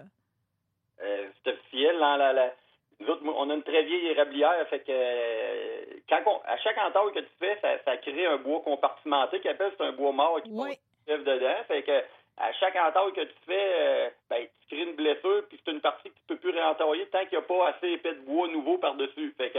Euh, 1.03 1.29
c'est 1.44 1.53
officiel. 1.53 1.97
La, 1.99 2.32
la- 2.32 2.55
nous 3.00 3.08
autres, 3.08 3.23
on 3.26 3.50
a 3.50 3.55
une 3.55 3.62
très 3.62 3.82
vieille 3.85 4.06
érablière, 4.06 4.67
fait 4.69 4.81
que 4.81 4.85
euh, 4.91 5.85
quand 6.08 6.23
on- 6.26 6.41
à 6.47 6.56
chaque 6.58 6.79
entaille 6.79 7.12
que 7.14 7.20
tu 7.20 7.32
fais, 7.38 7.58
ça, 7.61 7.82
ça 7.85 7.97
crée 7.99 8.26
un 8.26 8.38
bois 8.38 8.61
compartimenté 8.62 9.41
qui 9.41 9.49
appelle 9.49 9.73
c'est 9.76 9.85
un 9.85 9.93
bois 9.93 10.12
mort 10.12 10.41
qui 10.43 10.50
Oui. 10.50 10.79
passe 11.06 11.19
dedans. 11.25 11.64
Fait 11.69 11.82
que 11.82 12.03
à 12.38 12.53
chaque 12.55 12.77
entaille 12.77 13.12
que 13.12 13.23
tu 13.23 13.35
fais, 13.47 13.73
euh, 13.79 14.11
ben, 14.29 14.47
tu 14.69 14.75
crées 14.75 14.85
une 14.85 14.97
blessure, 14.97 15.44
puis 15.49 15.59
c'est 15.65 15.73
une 15.73 15.81
partie 15.81 16.11
que 16.11 16.15
tu 16.15 16.23
peux 16.27 16.37
plus 16.37 16.50
réentailler 16.50 17.06
tant 17.06 17.25
qu'il 17.27 17.38
n'y 17.38 17.44
a 17.44 17.47
pas 17.47 17.69
assez 17.69 17.88
épais 17.93 18.15
de 18.15 18.21
bois 18.21 18.49
nouveau 18.49 18.79
par-dessus. 18.79 19.35
Fait 19.38 19.50
que 19.50 19.59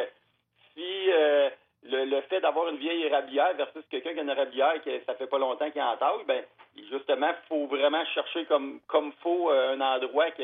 si 0.74 1.12
euh, 1.12 1.50
le, 1.84 2.22
fait 2.22 2.40
d'avoir 2.42 2.70
une 2.70 2.78
vieille 2.78 3.04
érablière 3.04 3.54
versus 3.56 3.84
quelqu'un 3.90 4.14
qui 4.14 4.20
a 4.20 4.24
une 4.24 4.30
érablière 4.30 4.82
que 4.84 5.00
ça 5.06 5.16
fait 5.16 5.28
pas 5.28 5.40
longtemps 5.40 5.72
qu'il 5.72 5.82
entaille, 5.82 6.24
ben 6.28 6.44
justement, 6.92 7.32
faut 7.48 7.66
vraiment 7.66 8.06
chercher 8.14 8.46
comme 8.46 8.80
comme 8.88 9.12
faut 9.24 9.52
euh, 9.52 9.74
un 9.74 9.82
endroit 9.82 10.32
que 10.32 10.44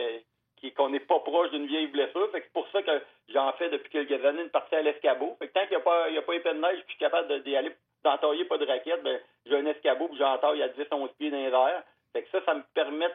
qu'on 0.78 0.90
n'est 0.90 1.02
pas 1.02 1.20
proche 1.20 1.52
d'une 1.52 1.68
vieille 1.68 1.88
blessure. 1.88 2.32
Fait 2.32 2.40
que 2.40 2.46
c'est 2.46 2.54
pour 2.54 2.68
ça 2.70 2.82
que 2.82 3.02
j'en 3.30 3.52
fais 3.54 3.70
depuis 3.70 3.90
quelques 3.90 4.26
années 4.26 4.44
une 4.44 4.50
partie 4.50 4.76
à 4.76 4.82
l'escabeau. 4.82 5.36
Fait 5.38 5.50
que 5.50 5.54
tant 5.54 5.68
qu'il 5.68 5.72
n'y 5.72 5.76
a 5.76 5.80
pas 5.82 6.06
a 6.06 6.22
pas 6.22 6.36
épais 6.36 6.54
de 6.54 6.60
neige, 6.60 6.80
je 6.84 6.90
suis 6.92 7.00
capable 7.00 7.44
d'y 7.44 7.56
aller 7.56 7.76
d'entailler 8.04 8.46
pas 8.46 8.58
de 8.58 8.66
raquette, 8.66 9.04
ben 9.04 9.20
j'ai 9.46 9.58
un 9.58 9.66
escabeau 9.66 10.08
puis 10.08 10.18
j'entaille 10.18 10.64
à 10.64 10.70
10 10.70 10.84
11 10.90 11.10
pieds 11.20 11.32
dans 11.32 11.68
les. 11.68 11.74
Fait 12.14 12.24
que 12.24 12.30
ça 12.32 12.46
ça 12.46 12.54
me 12.54 12.64
permet 12.74 13.10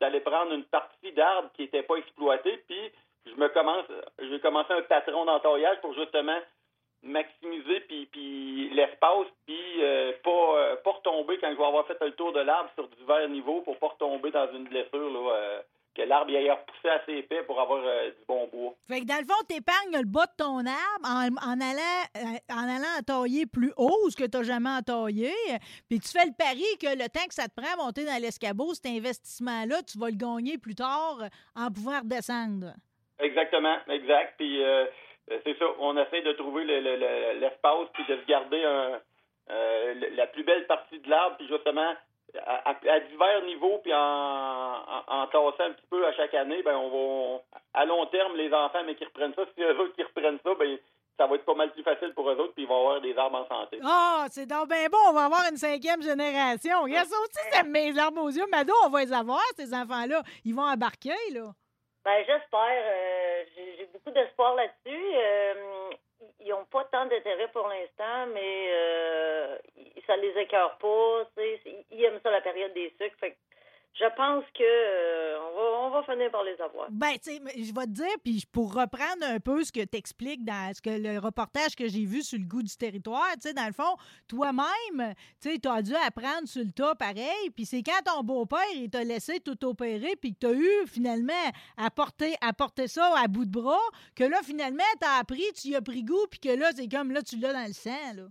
d'aller 0.00 0.20
prendre 0.20 0.52
une 0.52 0.64
partie 0.64 1.12
d'arbre 1.12 1.50
qui 1.54 1.62
n'était 1.62 1.82
pas 1.82 1.96
exploitée 1.96 2.62
puis 2.68 2.92
je 3.26 3.34
me 3.34 3.48
commence 3.48 3.86
j'ai 4.18 4.40
commencé 4.40 4.72
un 4.72 4.82
patron 4.82 5.24
d'entaillage 5.24 5.80
pour 5.80 5.94
justement 5.94 6.38
maximiser 7.02 7.80
puis, 7.80 8.06
puis 8.06 8.70
l'espace 8.70 9.26
puis 9.46 9.82
euh, 9.82 10.12
pas 10.22 10.30
euh, 10.56 10.76
pas 10.76 10.92
retomber 10.92 11.38
quand 11.38 11.50
je 11.50 11.56
vais 11.56 11.64
avoir 11.64 11.86
fait 11.86 12.00
le 12.00 12.12
tour 12.12 12.32
de 12.32 12.40
l'arbre 12.40 12.70
sur 12.74 12.88
divers 12.88 13.28
niveaux 13.28 13.60
pour 13.60 13.78
pas 13.78 13.88
retomber 13.88 14.30
dans 14.30 14.50
une 14.52 14.64
blessure 14.64 15.10
là 15.10 15.34
euh, 15.34 15.62
que 15.94 16.02
l'arbre 16.02 16.30
ait 16.32 16.50
repoussé 16.50 16.88
assez 16.88 17.12
épais 17.18 17.42
pour 17.44 17.60
avoir 17.60 17.82
euh, 17.84 18.10
du 18.10 18.24
bon 18.26 18.48
bois. 18.52 18.74
Fait 18.88 19.00
que 19.00 19.06
dans 19.06 19.18
le 19.18 19.24
fond, 19.24 19.42
t'épargnes 19.48 19.96
le 19.96 20.04
bas 20.06 20.26
de 20.26 20.32
ton 20.36 20.58
arbre 20.66 21.04
en, 21.04 21.28
en 21.48 21.60
allant 21.60 22.02
euh, 22.16 22.38
en 22.52 22.68
allant 22.68 22.98
entailler 22.98 23.46
plus 23.46 23.72
haut, 23.76 24.10
ce 24.10 24.16
que 24.16 24.24
tu 24.28 24.36
n'as 24.36 24.42
jamais 24.42 24.70
entaillé. 24.70 25.30
Puis 25.88 26.00
tu 26.00 26.08
fais 26.08 26.24
le 26.26 26.32
pari 26.36 26.64
que 26.80 26.88
le 26.96 27.08
temps 27.08 27.26
que 27.28 27.34
ça 27.34 27.46
te 27.48 27.54
prend 27.60 27.72
à 27.74 27.84
monter 27.84 28.04
dans 28.04 28.20
l'escabeau, 28.20 28.74
cet 28.74 28.86
investissement-là, 28.86 29.82
tu 29.82 29.98
vas 29.98 30.10
le 30.10 30.16
gagner 30.16 30.58
plus 30.58 30.74
tard 30.74 31.18
en 31.54 31.70
pouvant 31.70 32.00
redescendre. 32.00 32.72
Exactement, 33.20 33.76
exact. 33.88 34.34
Puis 34.36 34.62
euh, 34.64 34.86
c'est 35.28 35.56
ça, 35.58 35.64
on 35.78 35.96
essaie 35.96 36.22
de 36.22 36.32
trouver 36.32 36.64
le- 36.64 36.80
le- 36.80 36.96
le- 36.96 37.38
l'espace 37.40 37.86
puis 37.94 38.04
de 38.08 38.18
garder 38.26 38.64
un, 38.64 39.00
euh, 39.50 39.94
la 40.16 40.26
plus 40.26 40.42
belle 40.42 40.66
partie 40.66 40.98
de 40.98 41.08
l'arbre, 41.08 41.36
puis 41.36 41.46
justement 41.48 41.94
à, 42.46 42.70
à- 42.70 42.92
à 42.94 43.00
divers 43.00 43.42
niveaux, 43.44 43.78
puis 43.82 43.92
en, 43.94 43.98
en, 43.98 45.02
en 45.06 45.26
tassant 45.28 45.64
un 45.64 45.72
petit 45.72 45.86
peu 45.90 46.06
à 46.06 46.12
chaque 46.14 46.34
année, 46.34 46.62
ben 46.62 46.76
on 46.76 46.88
va 46.88 46.96
on- 46.96 47.42
à 47.74 47.84
long 47.84 48.06
terme 48.06 48.36
les 48.36 48.52
enfants 48.52 48.82
mais 48.84 48.94
qui 48.96 49.04
reprennent 49.04 49.34
ça, 49.34 49.42
si 49.54 49.62
eux 49.62 49.78
autres 49.80 49.94
qui 49.94 50.02
reprennent 50.02 50.38
ça, 50.44 50.54
ben 50.54 50.78
ça 51.16 51.26
va 51.28 51.36
être 51.36 51.44
pas 51.44 51.54
mal 51.54 51.70
plus 51.70 51.84
facile 51.84 52.12
pour 52.14 52.28
eux 52.28 52.34
autres, 52.36 52.54
puis 52.54 52.64
ils 52.64 52.68
vont 52.68 52.80
avoir 52.80 53.00
des 53.00 53.16
arbres 53.16 53.38
en 53.38 53.46
santé. 53.46 53.78
Ah, 53.84 54.26
c'est 54.30 54.46
donc 54.46 54.68
bien 54.68 54.88
bon, 54.90 54.98
on 55.08 55.12
va 55.12 55.26
avoir 55.26 55.42
une 55.48 55.56
cinquième 55.56 56.02
génération. 56.02 56.82
Regarde 56.82 57.06
ça 57.06 57.16
aussi, 57.20 57.50
ça 57.52 57.62
me 57.62 57.70
met 57.70 57.84
les 57.86 57.92
larmes 57.92 58.18
aux 58.18 58.30
yeux. 58.30 58.46
Mado, 58.50 58.72
on 58.84 58.88
va 58.90 59.04
les 59.04 59.12
avoir, 59.12 59.40
ces 59.56 59.72
enfants-là. 59.72 60.22
Ils 60.44 60.54
vont 60.56 60.66
embarquer, 60.66 61.14
là. 61.32 61.52
Ben, 62.04 62.18
j'espère. 62.26 62.82
Euh, 62.84 63.44
j'ai 63.54 63.76
j'ai 63.78 63.86
beaucoup 63.92 64.10
d'espoir 64.10 64.56
là-dessus. 64.56 65.04
Euh, 65.14 65.90
ils 66.40 66.50
n'ont 66.50 66.64
pas 66.66 66.84
tant 66.84 67.06
d'intérêt 67.06 67.48
pour 67.48 67.68
l'instant, 67.68 68.26
mais 68.32 68.68
euh, 68.70 69.58
ça 70.06 70.16
les 70.16 70.36
écœure 70.38 70.76
pas. 70.78 71.26
Ils 71.90 72.04
aiment 72.04 72.20
ça 72.22 72.30
la 72.30 72.40
période 72.40 72.72
des 72.74 72.92
sucres. 73.00 73.16
Fait 73.18 73.36
je 73.94 74.06
pense 74.16 74.44
que 74.54 74.62
euh, 74.62 75.38
on, 75.40 75.54
va, 75.54 75.62
on 75.86 75.90
va 75.90 76.02
finir 76.02 76.30
par 76.30 76.42
les 76.42 76.60
avoir. 76.60 76.88
Ben, 76.90 77.12
tu 77.12 77.30
sais, 77.30 77.40
je 77.56 77.72
vais 77.72 77.86
te 77.86 77.90
dire, 77.90 78.16
puis 78.24 78.44
pour 78.52 78.74
reprendre 78.74 79.22
un 79.22 79.38
peu 79.38 79.62
ce 79.62 79.70
que 79.70 79.84
tu 79.84 79.96
expliques 79.96 80.44
dans 80.44 80.74
ce 80.74 80.82
que 80.82 80.90
le 80.90 81.20
reportage 81.20 81.76
que 81.76 81.86
j'ai 81.86 82.04
vu 82.04 82.22
sur 82.22 82.38
le 82.38 82.44
goût 82.44 82.62
du 82.62 82.76
territoire, 82.76 83.30
tu 83.34 83.48
sais, 83.48 83.54
dans 83.54 83.66
le 83.66 83.72
fond, 83.72 83.96
toi-même, 84.28 85.14
tu 85.40 85.52
sais, 85.52 85.58
tu 85.58 85.68
as 85.68 85.82
dû 85.82 85.94
apprendre 85.94 86.48
sur 86.48 86.64
le 86.64 86.72
tas 86.72 86.96
pareil, 86.96 87.50
puis 87.54 87.66
c'est 87.66 87.82
quand 87.82 88.02
ton 88.04 88.24
beau-père, 88.24 88.58
il 88.74 88.90
t'a 88.90 89.04
laissé 89.04 89.38
tout 89.38 89.64
opérer, 89.64 90.16
puis 90.20 90.34
que 90.34 90.40
tu 90.40 90.46
as 90.46 90.52
eu 90.52 90.86
finalement 90.88 91.32
à 91.76 91.88
porter, 91.90 92.34
à 92.40 92.52
porter 92.52 92.88
ça 92.88 93.12
à 93.16 93.28
bout 93.28 93.44
de 93.44 93.52
bras, 93.52 93.78
que 94.16 94.24
là, 94.24 94.38
finalement, 94.44 94.82
tu 95.00 95.06
as 95.06 95.20
appris, 95.20 95.52
tu 95.54 95.68
y 95.68 95.76
as 95.76 95.82
pris 95.82 96.02
goût, 96.02 96.26
puis 96.28 96.40
que 96.40 96.58
là, 96.58 96.72
c'est 96.74 96.88
comme 96.88 97.12
là, 97.12 97.22
tu 97.22 97.36
l'as 97.36 97.52
dans 97.52 97.66
le 97.66 97.72
sang, 97.72 98.14
là. 98.16 98.24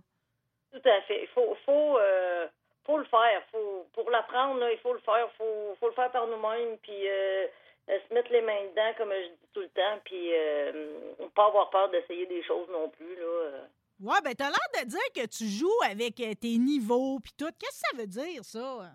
Tout 0.72 0.88
à 0.88 1.00
fait. 1.02 1.22
Il 1.22 1.28
faut, 1.28 1.56
faut, 1.64 1.98
euh, 1.98 2.48
faut 2.84 2.98
le 2.98 3.04
faire. 3.04 3.42
Faut, 3.50 3.86
pour 3.92 4.10
l'apprendre, 4.10 4.64
il 4.70 4.78
faut 4.78 4.92
le 4.92 5.00
faire. 5.00 5.28
faut, 5.36 5.76
faut 5.80 5.88
le 5.88 5.94
faire 5.94 6.10
par 6.10 6.26
nous-mêmes. 6.26 6.78
Puis 6.78 7.08
euh, 7.08 7.46
euh, 7.90 7.98
se 8.08 8.14
mettre 8.14 8.32
les 8.32 8.42
mains 8.42 8.64
dedans, 8.70 8.92
comme 8.96 9.12
je 9.12 9.28
dis 9.28 9.48
tout 9.52 9.60
le 9.60 9.68
temps. 9.68 9.98
Puis 10.04 10.30
euh, 10.32 10.92
pas 11.34 11.46
avoir 11.46 11.70
peur 11.70 11.88
d'essayer 11.90 12.26
des 12.26 12.42
choses 12.44 12.68
non 12.70 12.88
plus. 12.90 13.16
Là. 13.16 13.60
Ouais, 14.02 14.18
ben, 14.24 14.34
t'as 14.34 14.48
l'air 14.50 14.82
de 14.82 14.88
dire 14.88 15.12
que 15.14 15.26
tu 15.26 15.44
joues 15.44 15.82
avec 15.90 16.20
euh, 16.20 16.34
tes 16.40 16.58
niveaux, 16.58 17.18
puis 17.22 17.32
tout. 17.38 17.50
Qu'est-ce 17.58 17.82
que 17.82 17.88
ça 17.90 17.96
veut 17.96 18.06
dire, 18.06 18.44
ça? 18.44 18.92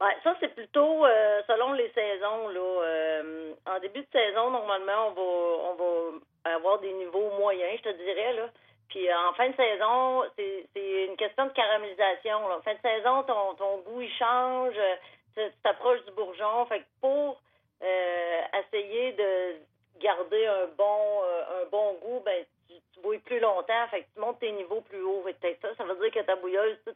Ouais, 0.00 0.16
ça, 0.22 0.36
c'est 0.40 0.54
plutôt 0.54 1.06
euh, 1.06 1.42
selon 1.46 1.72
les 1.72 1.90
saisons. 1.92 2.48
Là. 2.48 3.22
En 3.66 3.80
début 3.80 4.00
de 4.00 4.08
saison, 4.12 4.50
normalement, 4.50 5.08
on 5.08 5.12
va, 5.12 5.22
on 5.22 5.74
va 5.74 6.54
avoir 6.56 6.78
des 6.80 6.92
niveaux 6.92 7.30
moyens, 7.38 7.78
je 7.78 7.90
te 7.90 7.96
dirais. 7.96 8.34
Là. 8.34 8.50
Puis 8.88 9.08
euh, 9.08 9.28
en 9.28 9.32
fin 9.34 9.48
de 9.50 9.56
saison, 9.56 10.22
c'est 10.36 11.06
une 11.06 11.16
question 11.16 11.46
de 11.46 11.50
caramélisation. 11.52 12.48
Là. 12.48 12.58
En 12.58 12.62
fin 12.62 12.74
de 12.74 12.80
saison, 12.80 13.22
ton, 13.24 13.54
ton 13.54 13.78
goût, 13.78 14.00
il 14.02 14.10
change. 14.12 14.74
euh, 14.76 14.96
Tu 15.34 15.40
t'approches 15.62 16.04
du 16.04 16.12
bourgeon. 16.12 16.66
Fait 16.66 16.80
que 16.80 16.84
pour 17.00 17.40
euh, 17.82 18.40
essayer 18.60 19.12
de 19.12 19.56
garder 20.00 20.46
un 20.46 20.66
bon 20.76 21.22
euh, 21.24 21.62
un 21.62 21.68
bon 21.70 21.94
goût, 22.02 22.20
ben 22.24 22.44
tu, 22.68 22.74
tu 22.92 23.00
bouilles 23.00 23.18
plus 23.18 23.40
longtemps. 23.40 23.86
Fait 23.90 24.02
que 24.02 24.06
tu 24.14 24.20
montes 24.20 24.38
tes 24.38 24.52
niveaux 24.52 24.80
plus 24.82 25.02
haut. 25.02 25.22
Fait 25.24 25.34
que 25.34 25.38
peut-être 25.40 25.60
ça, 25.62 25.74
ça 25.76 25.84
veut 25.84 25.96
dire 26.00 26.12
que 26.12 26.26
ta 26.26 26.36
bouilleuse, 26.36 26.78
tout, 26.86 26.94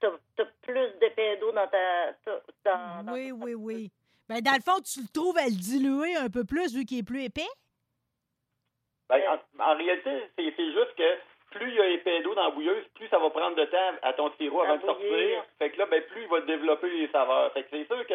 tout, 0.00 0.08
t'as 0.36 0.44
plus 0.62 0.88
d'épais 1.00 1.36
d'eau 1.36 1.52
dans 1.52 1.68
ta... 1.68 2.12
dans 2.64 3.12
Oui, 3.12 3.28
ta- 3.28 3.34
oui, 3.34 3.54
oui. 3.54 3.90
Ben, 4.28 4.40
dans 4.40 4.54
le 4.54 4.60
fond, 4.62 4.80
tu 4.80 5.00
le 5.02 5.08
trouves 5.12 5.36
à 5.38 5.44
le 5.46 5.50
diluer 5.56 6.14
un 6.16 6.30
peu 6.30 6.44
plus 6.44 6.74
vu 6.74 6.84
qu'il 6.84 6.98
est 6.98 7.02
plus 7.06 7.24
épais? 7.24 7.48
Ben, 9.10 9.22
en, 9.58 9.64
en 9.72 9.76
réalité, 9.76 10.10
c'est 10.36 10.72
juste 10.72 10.94
que 10.96 11.18
plus 11.50 11.68
il 11.68 11.74
y 11.74 11.80
a 11.80 11.88
épais 11.88 12.20
d'eau 12.22 12.34
dans 12.34 12.44
la 12.44 12.50
bouilleuse, 12.50 12.84
plus 12.94 13.08
ça 13.08 13.18
va 13.18 13.28
prendre 13.30 13.56
de 13.56 13.64
temps 13.64 13.92
à 14.02 14.12
ton 14.12 14.30
sirop 14.38 14.62
avant 14.62 14.76
de 14.76 14.82
sortir. 14.86 15.44
Fait 15.58 15.70
que 15.70 15.78
là, 15.78 15.86
ben, 15.86 16.02
plus 16.04 16.22
il 16.22 16.28
va 16.28 16.40
développer 16.42 16.88
les 16.90 17.08
saveurs. 17.08 17.52
Fait 17.52 17.64
que 17.64 17.68
c'est 17.72 17.86
sûr 17.86 18.06
que 18.06 18.14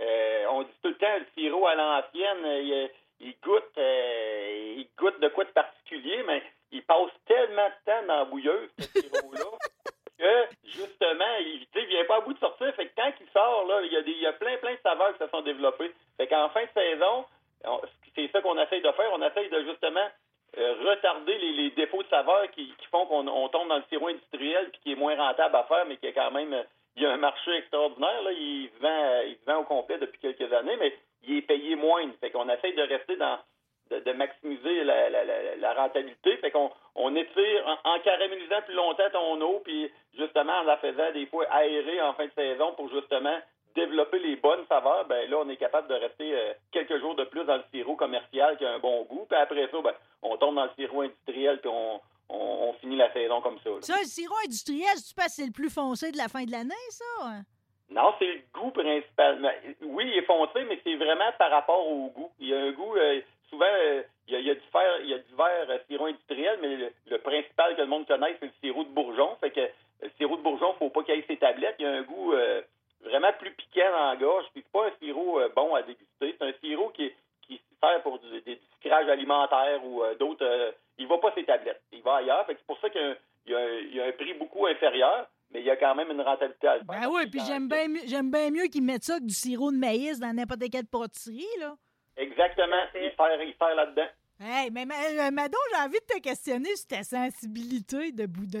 euh, 0.00 0.46
on 0.50 0.62
dit 0.62 0.74
tout 0.82 0.88
le 0.90 0.96
temps 0.96 1.16
le 1.18 1.26
sirop 1.34 1.66
à 1.66 1.74
l'ancienne, 1.74 2.44
il, 2.44 2.90
il 3.20 3.34
goûte 3.42 3.78
euh, 3.78 4.74
il 4.76 4.88
goûte 4.98 5.18
de 5.20 5.28
quoi 5.28 5.44
de 5.44 5.50
particulier, 5.50 6.22
mais 6.26 6.42
il 6.72 6.82
passe 6.84 7.10
tellement 7.26 7.68
de 7.68 7.90
temps 7.90 8.02
dans 8.06 8.16
la 8.16 8.24
bouilleuse, 8.24 8.68
ce 8.78 9.00
sirop-là, 9.00 9.44
que 10.18 10.48
justement, 10.64 11.36
il 11.40 11.66
il 11.74 11.86
vient 11.86 12.04
pas 12.04 12.16
à 12.16 12.20
bout 12.20 12.34
de 12.34 12.38
sortir. 12.38 12.74
Fait 12.74 12.86
que 12.88 12.94
quand 12.96 13.12
il 13.20 13.28
sort, 13.30 13.66
là, 13.66 13.80
il 13.82 13.92
y 13.92 13.96
a 13.96 14.02
des 14.02 14.10
il 14.10 14.20
y 14.20 14.26
a 14.26 14.32
plein, 14.34 14.56
plein 14.58 14.72
de 14.74 14.80
saveurs 14.82 15.12
qui 15.16 15.24
se 15.24 15.30
sont 15.30 15.42
développées. 15.42 15.92
Fait 16.18 16.26
qu'en 16.26 16.48
fin 16.50 16.64
de 16.64 16.70
saison, 16.74 17.24
on- 17.64 17.80
c'est 18.14 18.30
ça 18.30 18.40
qu'on 18.42 18.58
essaye 18.60 18.82
de 18.82 18.92
faire. 18.92 19.10
On 19.12 19.22
essaye 19.22 19.48
de 19.48 19.62
justement 19.62 20.06
retarder 20.56 21.38
les, 21.38 21.52
les 21.52 21.70
défauts 21.70 22.02
de 22.02 22.08
saveur 22.08 22.50
qui, 22.52 22.72
font 22.90 23.06
qu'on 23.06 23.26
on 23.26 23.48
tombe 23.48 23.68
dans 23.68 23.76
le 23.76 23.84
sirop 23.88 24.08
industriel 24.08 24.70
puis 24.70 24.80
qui 24.82 24.92
est 24.92 24.96
moins 24.96 25.16
rentable 25.16 25.56
à 25.56 25.64
faire, 25.64 25.84
mais 25.86 25.96
qui 25.96 26.06
est 26.06 26.12
quand 26.12 26.30
même 26.30 26.52
euh, 26.52 26.62
il 26.96 27.02
y 27.02 27.06
a 27.06 27.12
un 27.12 27.16
marché 27.16 27.50
extraordinaire. 27.56 28.22
Là. 28.22 28.32
Il, 28.32 28.70
vend, 28.80 28.88
euh, 28.88 29.24
il 29.26 29.38
vend 29.46 29.60
au 29.60 29.64
complet 29.64 29.98
depuis 29.98 30.20
quelques 30.20 30.52
années, 30.52 30.76
mais 30.78 30.96
il 31.26 31.38
est 31.38 31.42
payé 31.42 31.74
moins. 31.74 32.08
Fait 32.20 32.30
qu'on 32.30 32.48
essaye 32.48 32.74
de 32.74 32.82
rester 32.82 33.16
dans 33.16 33.38
de, 33.90 33.98
de 33.98 34.12
maximiser 34.12 34.84
la, 34.84 35.10
la 35.56 35.74
rentabilité. 35.74 36.36
Fait 36.38 36.50
qu'on 36.50 36.70
on 36.94 37.14
étire 37.16 37.78
en, 37.84 37.90
en 37.94 37.98
caramélisant 38.00 38.62
plus 38.62 38.74
longtemps 38.74 39.10
ton 39.12 39.40
eau, 39.40 39.60
puis 39.64 39.90
justement 40.16 40.60
en 40.60 40.62
la 40.62 40.76
faisant 40.78 41.10
des 41.12 41.26
fois 41.26 41.46
aérer 41.50 42.00
en 42.00 42.14
fin 42.14 42.26
de 42.26 42.32
saison 42.32 42.72
pour 42.74 42.88
justement 42.90 43.38
développer 43.74 44.18
les 44.20 44.36
bonnes 44.36 44.64
saveurs, 44.68 45.04
ben 45.06 45.28
là, 45.28 45.38
on 45.44 45.48
est 45.48 45.56
capable 45.56 45.88
de 45.88 45.94
rester 45.94 46.34
euh, 46.34 46.52
quelques 46.72 46.98
jours 47.00 47.14
de 47.14 47.24
plus 47.24 47.44
dans 47.44 47.56
le 47.56 47.64
sirop 47.72 47.96
commercial 47.96 48.56
qui 48.56 48.64
a 48.64 48.72
un 48.72 48.78
bon 48.78 49.02
goût. 49.04 49.26
Puis 49.28 49.38
après 49.38 49.68
ça, 49.70 49.80
ben, 49.82 49.92
on 50.22 50.36
tombe 50.36 50.54
dans 50.54 50.64
le 50.64 50.70
sirop 50.78 51.02
industriel, 51.02 51.60
puis 51.60 51.70
on, 51.72 52.00
on, 52.28 52.36
on 52.68 52.72
finit 52.74 52.96
la 52.96 53.12
saison 53.12 53.40
comme 53.40 53.58
ça. 53.64 53.70
là. 53.70 53.76
Ça, 53.82 53.96
le 54.00 54.06
sirop 54.06 54.36
industriel, 54.44 54.94
tu 55.06 55.14
penses 55.14 55.26
que 55.26 55.32
c'est 55.32 55.46
le 55.46 55.52
plus 55.52 55.70
foncé 55.72 56.12
de 56.12 56.16
la 56.16 56.28
fin 56.28 56.44
de 56.44 56.50
l'année, 56.52 56.74
ça? 56.90 57.42
Non, 57.90 58.14
c'est 58.18 58.26
le 58.26 58.40
goût 58.52 58.70
principalement. 58.70 59.50
Oui, 59.82 60.04
il 60.06 60.18
est 60.18 60.22
foncé, 60.26 60.64
mais 60.68 60.80
c'est 60.82 60.96
vraiment 60.96 61.30
par 61.38 61.50
rapport 61.50 61.86
au 61.86 62.08
goût. 62.08 62.30
Il 62.40 62.48
y 62.48 62.54
a 62.54 62.58
un 62.60 62.72
goût, 62.72 62.96
euh, 62.96 63.20
souvent, 63.50 63.66
euh, 63.66 64.02
il, 64.26 64.34
y 64.34 64.36
a, 64.36 64.40
il 64.40 64.46
y 64.46 64.50
a 64.50 64.54
du 64.54 64.66
fer, 64.72 64.98
il 65.02 65.10
y 65.10 65.14
a 65.14 65.18
du 65.18 65.34
verre 65.36 65.66
euh, 65.68 65.78
sirop 65.88 66.06
industriel, 66.06 66.58
mais 66.62 66.76
le, 66.76 66.92
le 67.10 67.18
principal 67.18 67.76
que 67.76 67.82
le 67.82 67.86
monde 67.86 68.06
connaît, 68.06 68.36
c'est 68.40 68.46
le 68.46 68.52
sirop 68.62 68.84
de 68.84 68.88
bourgeon. 68.88 69.36
Fait 69.40 69.50
que 69.50 69.60
le 70.02 70.10
sirop 70.16 70.36
de 70.38 70.42
bourgeon, 70.42 70.74
faut 70.78 70.88
pas 70.90 71.02
qu'il 71.02 71.14
ait 71.14 71.24
ses 71.28 71.36
tablettes. 71.36 71.76
Il 71.78 71.82
y 71.84 71.86
a 71.88 71.92
un 71.92 72.02
goût 72.02 72.32
vraiment 73.04 73.32
plus 73.38 73.52
piquant 73.52 73.90
dans 73.92 74.10
la 74.10 74.16
gorge. 74.16 74.46
Puis 74.52 74.62
c'est 74.64 74.72
pas 74.72 74.86
un 74.86 74.92
sirop 75.00 75.40
euh, 75.40 75.48
bon 75.54 75.74
à 75.74 75.82
déguster. 75.82 76.36
C'est 76.38 76.42
un 76.42 76.52
sirop 76.62 76.90
qui, 76.90 77.12
qui 77.46 77.60
sert 77.82 78.02
pour 78.02 78.18
du, 78.18 78.28
des, 78.42 78.56
du 78.56 78.60
sucrage 78.82 79.08
alimentaire 79.08 79.84
ou 79.84 80.02
euh, 80.02 80.14
d'autres. 80.16 80.44
euh, 80.44 80.72
il 80.98 81.06
va 81.08 81.18
pas 81.18 81.32
ses 81.34 81.44
tablettes. 81.44 81.82
Il 81.92 82.02
va 82.02 82.16
ailleurs. 82.16 82.44
C'est 82.48 82.58
pour 82.66 82.78
ça 82.80 82.88
qu'il 82.90 83.16
y 83.46 83.54
a 83.54 83.58
un- 83.58 83.80
y, 83.92 84.00
a 84.00 84.12
prix 84.12 84.34
beaucoup 84.34 84.66
inférieur, 84.66 85.26
mais 85.50 85.60
il 85.60 85.66
y 85.66 85.70
a 85.70 85.76
quand 85.76 85.94
même 85.94 86.10
une 86.10 86.20
rentabilité 86.20 86.66
à 86.68 86.78
le 86.78 86.84
faire. 86.84 87.00
Ben 87.00 87.08
oui, 87.10 87.26
puis 87.30 87.40
j'aime 87.46 87.68
bien, 87.68 87.86
j'aime 88.06 88.30
bien 88.30 88.50
mieux 88.50 88.66
qu'ils 88.66 88.82
mettent 88.84 89.04
ça 89.04 89.18
que 89.18 89.24
du 89.24 89.34
sirop 89.34 89.70
de 89.72 89.76
maïs 89.76 90.18
dans 90.20 90.32
n'importe 90.32 90.70
quelle 90.70 90.86
pâtisserie, 90.86 91.46
là. 91.60 91.74
Exactement. 92.16 92.82
Il 92.94 93.10
sert, 93.16 93.42
il 93.42 93.54
sert 93.58 93.74
là-dedans. 93.74 94.06
Hey, 94.40 94.70
mais 94.70 94.84
ma- 94.84 94.94
euh, 94.94 95.30
Mado, 95.30 95.58
j'ai 95.72 95.80
envie 95.82 95.98
de 95.98 96.14
te 96.14 96.20
questionner 96.20 96.74
sur 96.76 96.86
ta 96.88 97.02
sensibilité 97.02 98.12
de 98.12 98.26
bout 98.26 98.46
de... 98.46 98.60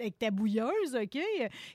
Avec 0.00 0.18
ta 0.18 0.30
bouilleuse, 0.30 0.94
OK? 0.94 1.18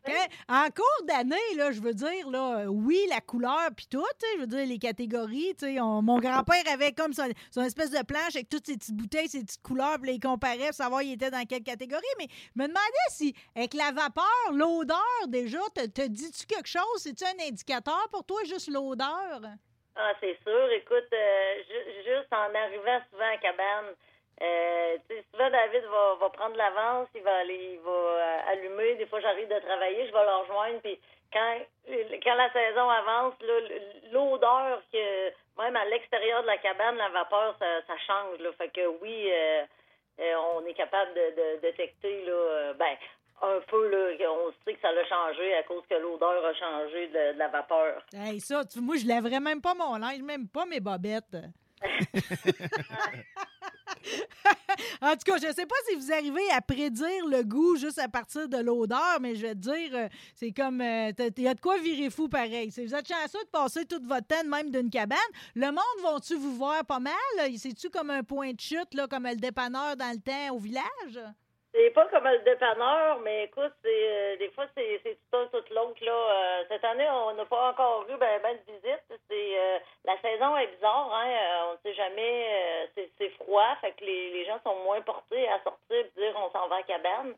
Quand- 0.05 0.13
en 0.55 0.65
cours 0.69 1.05
d'année, 1.07 1.35
là, 1.57 1.71
je 1.71 1.81
veux 1.81 1.93
dire, 1.93 2.29
là, 2.29 2.65
oui, 2.69 2.99
la 3.09 3.21
couleur 3.21 3.69
puis 3.75 3.87
tout, 3.89 4.03
je 4.35 4.41
veux 4.41 4.47
dire, 4.47 4.65
les 4.65 4.79
catégories, 4.79 5.55
tu 5.57 5.65
sais, 5.65 5.79
on- 5.79 6.01
mon 6.01 6.19
grand-père 6.19 6.63
avait 6.71 6.91
comme 6.93 7.13
son, 7.13 7.27
son 7.51 7.61
espèce 7.61 7.91
de 7.91 8.03
planche 8.03 8.35
avec 8.35 8.49
toutes 8.49 8.65
ses 8.65 8.77
petites 8.77 8.95
bouteilles, 8.95 9.27
ses 9.29 9.41
petites 9.43 9.61
couleurs, 9.61 9.97
puis 10.01 10.13
il 10.13 10.19
comparait 10.19 10.67
pour 10.67 10.73
savoir 10.73 11.01
il 11.03 11.13
était 11.13 11.31
dans 11.31 11.45
quelle 11.45 11.63
catégorie, 11.63 12.03
mais 12.17 12.27
je 12.29 12.61
me 12.61 12.67
demandais 12.67 12.81
si, 13.09 13.35
avec 13.55 13.73
la 13.73 13.91
vapeur, 13.91 14.51
l'odeur, 14.51 14.97
déjà, 15.27 15.59
te, 15.75 15.85
te 15.87 16.07
dis-tu 16.07 16.45
quelque 16.45 16.67
chose? 16.69 16.83
C'est-tu 16.97 17.23
un 17.25 17.47
indicateur 17.47 18.07
pour 18.11 18.23
toi, 18.23 18.39
juste 18.45 18.69
l'odeur? 18.69 19.41
Ah, 19.95 20.11
c'est 20.19 20.37
sûr. 20.43 20.71
Écoute, 20.71 21.07
euh, 21.13 21.53
ju- 21.69 22.03
juste 22.03 22.31
en 22.31 22.53
arrivant 22.55 22.99
souvent 23.11 23.25
à 23.25 23.31
la 23.31 23.37
cabane, 23.37 23.95
Euh, 24.41 24.97
souvent, 25.31 25.49
David 25.49 25.83
va, 25.83 26.15
va 26.19 26.29
prendre 26.29 26.55
l'avance, 26.55 27.07
il 27.15 27.21
va 27.21 27.37
aller, 27.37 27.73
il 27.73 27.79
va 27.79 27.91
euh, 27.91 28.39
allumer. 28.51 28.95
Des 28.95 29.05
fois, 29.05 29.19
j'arrive 29.21 29.47
de 29.47 29.59
travailler, 29.59 30.07
je 30.07 30.11
vais 30.11 30.23
le 30.25 30.35
rejoindre. 30.41 30.79
Puis 30.81 30.99
quand, 31.31 31.57
quand 32.23 32.35
la 32.35 32.51
saison 32.51 32.89
avance, 32.89 33.33
l'odeur 34.11 34.81
que 34.91 35.29
même 35.61 35.75
à 35.75 35.85
l'extérieur 35.85 36.41
de 36.41 36.47
la 36.47 36.57
cabane, 36.57 36.95
la 36.97 37.09
vapeur, 37.09 37.55
ça, 37.59 37.65
ça 37.87 37.93
change. 38.07 38.39
Là. 38.39 38.49
Fait 38.57 38.69
que 38.69 38.87
oui, 39.01 39.29
euh, 39.31 39.63
euh, 40.19 40.35
on 40.55 40.65
est 40.65 40.73
capable 40.73 41.13
de, 41.13 41.55
de 41.55 41.61
détecter 41.61 42.25
là, 42.25 42.73
ben, 42.73 42.95
un 43.41 43.59
peu, 43.67 43.87
là, 43.89 44.31
on 44.31 44.51
sait 44.65 44.73
que 44.73 44.81
ça 44.81 44.89
a 44.89 45.05
changé 45.05 45.53
à 45.55 45.63
cause 45.63 45.83
que 45.89 45.95
l'odeur 45.95 46.43
a 46.45 46.53
changé 46.55 47.07
de, 47.07 47.33
de 47.33 47.37
la 47.39 47.49
vapeur. 47.49 48.01
Hey, 48.13 48.39
ça, 48.39 48.63
tu- 48.65 48.79
moi, 48.81 48.95
je 48.97 49.05
lèverais 49.05 49.39
même 49.39 49.61
pas 49.61 49.73
mon 49.75 49.95
linge, 49.97 50.21
même 50.21 50.47
pas 50.47 50.65
mes 50.65 50.79
bobettes. 50.79 51.37
en 55.01 55.11
tout 55.11 55.25
cas, 55.25 55.37
je 55.37 55.47
ne 55.47 55.53
sais 55.53 55.65
pas 55.65 55.75
si 55.87 55.95
vous 55.95 56.11
arrivez 56.11 56.49
à 56.51 56.61
prédire 56.61 57.27
le 57.27 57.43
goût 57.43 57.75
juste 57.75 57.99
à 57.99 58.07
partir 58.07 58.47
de 58.47 58.57
l'odeur, 58.57 59.19
mais 59.21 59.35
je 59.35 59.41
vais 59.41 59.53
te 59.53 59.59
dire, 59.59 59.89
euh, 59.93 60.07
c'est 60.33 60.51
comme. 60.51 60.81
Il 60.81 61.43
y 61.43 61.47
a 61.47 61.53
de 61.53 61.61
quoi 61.61 61.77
virer 61.79 62.09
fou 62.09 62.27
pareil. 62.29 62.71
Si 62.71 62.85
vous 62.85 62.95
êtes 62.95 63.07
chanceux 63.07 63.43
de 63.43 63.49
passer 63.49 63.85
tout 63.85 64.01
votre 64.03 64.27
temps 64.27 64.43
même 64.45 64.71
d'une 64.71 64.89
cabane, 64.89 65.17
le 65.55 65.67
monde 65.67 66.01
vont-tu 66.03 66.35
vous 66.35 66.55
voir 66.55 66.85
pas 66.85 66.99
mal? 66.99 67.13
C'est-tu 67.57 67.89
comme 67.89 68.09
un 68.09 68.23
point 68.23 68.51
de 68.51 68.59
chute, 68.59 68.89
comme 69.09 69.27
le 69.27 69.35
dépanneur 69.35 69.95
dans 69.95 70.11
le 70.11 70.21
temps 70.21 70.55
au 70.55 70.59
village? 70.59 71.19
C'est 71.73 71.89
pas 71.89 72.05
comme 72.05 72.25
le 72.25 72.37
dépanneur, 72.43 73.19
mais 73.21 73.45
écoute, 73.45 73.73
euh, 73.83 74.37
des 74.37 74.49
fois 74.51 74.65
c'est 74.77 75.01
tout 75.03 75.37
un 75.37 75.47
tout 75.47 75.73
l'autre. 75.73 75.97
Euh, 76.07 76.63
cette 76.69 76.83
année, 76.83 77.07
on 77.09 77.33
n'a 77.33 77.45
pas 77.45 77.71
encore 77.71 78.05
vu 78.05 78.15
ben, 78.19 78.39
ben 78.43 78.55
de 78.55 78.73
visites. 78.73 79.02
Euh, 79.33 79.79
la 80.05 80.17
saison 80.21 80.57
est 80.57 80.67
bizarre, 80.67 81.11
hein. 81.13 81.27
euh, 81.27 81.69
on 81.69 81.71
ne 81.73 81.77
sait 81.83 81.93
jamais. 81.93 82.85
euh, 82.97 83.05
c'est 83.17 83.29
froid, 83.31 83.75
fait 83.81 83.91
que 83.93 84.05
les, 84.05 84.45
gens 84.45 84.59
sont 84.63 84.75
moins 84.83 85.01
portés 85.01 85.47
à 85.49 85.59
sortir 85.63 85.97
et 85.97 86.11
dire 86.15 86.33
on 86.35 86.51
s'en 86.51 86.67
va 86.67 86.77
à 86.77 86.83
cabane. 86.83 87.33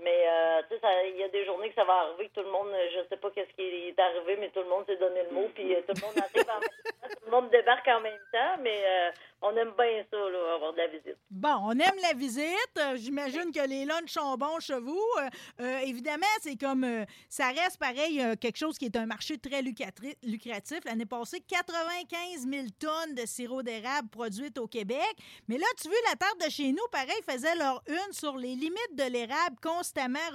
Mais 0.00 0.28
euh, 0.28 0.62
tu 0.70 0.76
sais, 0.76 1.10
il 1.10 1.16
y 1.16 1.24
a 1.24 1.28
des 1.28 1.44
journées 1.44 1.70
que 1.70 1.74
ça 1.74 1.84
va 1.84 1.94
arriver, 1.94 2.28
que 2.28 2.40
tout 2.40 2.46
le 2.46 2.52
monde, 2.52 2.68
je 2.94 3.08
sais 3.08 3.16
pas 3.16 3.30
qu'est-ce 3.30 3.52
qui 3.54 3.88
est 3.88 3.98
arrivé, 3.98 4.36
mais 4.38 4.48
tout 4.50 4.60
le 4.60 4.68
monde 4.68 4.86
s'est 4.86 4.96
donné 4.96 5.24
le 5.24 5.34
mot, 5.34 5.48
puis 5.52 5.74
euh, 5.74 5.80
tout 5.88 5.94
le 5.96 6.06
monde 6.06 6.18
arrive 6.18 6.48
en 6.48 6.60
même 6.60 6.68
temps, 6.68 7.08
tout 7.08 7.24
le 7.24 7.30
monde 7.32 7.50
débarque 7.50 7.88
en 7.88 8.00
même 8.00 8.20
temps, 8.32 8.56
mais 8.60 8.80
euh, 8.86 9.10
on 9.42 9.56
aime 9.56 9.72
bien 9.76 10.04
ça, 10.08 10.16
là, 10.16 10.54
avoir 10.54 10.72
de 10.72 10.78
la 10.78 10.86
visite. 10.86 11.16
Bon, 11.30 11.56
on 11.64 11.72
aime 11.72 11.98
la 12.02 12.12
visite. 12.12 12.80
J'imagine 12.96 13.50
que 13.52 13.66
les 13.68 13.84
lunchs 13.84 14.12
sont 14.12 14.36
bons 14.36 14.60
chez 14.60 14.78
vous. 14.78 15.02
Euh, 15.60 15.78
évidemment, 15.78 16.26
c'est 16.42 16.56
comme. 16.56 17.04
ça 17.28 17.48
reste 17.48 17.78
pareil, 17.78 18.22
quelque 18.40 18.56
chose 18.56 18.78
qui 18.78 18.86
est 18.86 18.96
un 18.96 19.06
marché 19.06 19.38
très 19.38 19.62
lucratif. 19.62 20.84
L'année 20.84 21.06
passée, 21.06 21.40
95 21.40 22.46
000 22.48 22.66
tonnes 22.78 23.14
de 23.14 23.26
sirop 23.26 23.62
d'érable 23.62 24.08
produites 24.10 24.58
au 24.58 24.66
Québec. 24.66 25.14
Mais 25.48 25.58
là, 25.58 25.66
tu 25.80 25.88
veux, 25.88 25.94
la 26.08 26.16
terre 26.16 26.36
de 26.44 26.50
chez 26.50 26.72
nous, 26.72 26.86
pareil, 26.90 27.20
faisait 27.28 27.54
leur 27.56 27.82
une 27.86 28.12
sur 28.12 28.36
les 28.36 28.54
limites 28.54 28.94
de 28.94 29.04
l'érable 29.04 29.56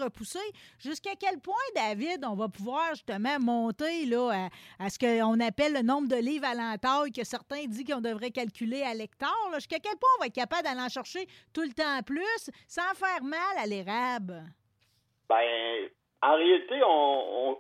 repoussées. 0.02 0.40
Jusqu'à 0.80 1.16
quel 1.20 1.40
point, 1.40 1.54
David, 1.76 2.26
on 2.26 2.36
va 2.36 2.48
pouvoir 2.48 2.90
justement 2.92 3.40
monter 3.40 4.06
là, 4.06 4.50
à, 4.80 4.90
ce 4.90 5.00
qu'on 5.00 5.40
appelle 5.40 5.74
le 5.74 5.82
nombre 5.82 6.08
de 6.08 6.16
livres 6.16 6.46
à 6.46 6.54
l'entaille 6.54 7.12
que 7.12 7.24
certains 7.24 7.66
disent 7.66 7.86
qu'on 7.86 8.02
devrait 8.02 8.32
calculer 8.32 8.84
à 8.84 8.94
l'hectare. 8.94 9.30
Jusqu'à 9.56 9.80
quel 9.80 9.98
point 9.98 10.10
on 10.18 10.22
va 10.22 10.28
être 10.28 10.36
capable 10.36 10.64
d'aller 10.64 10.82
en 10.82 10.90
chercher 10.90 11.28
tout 11.54 11.64
le 11.64 11.74
temps 11.74 12.02
plus 12.06 12.50
sans 12.68 12.94
faire 12.96 13.24
mal 13.24 13.58
à 13.58 13.66
l'érable? 13.66 14.44
Ben, 15.30 15.90
en 16.22 16.36
réalité, 16.36 16.82
on, 16.86 17.58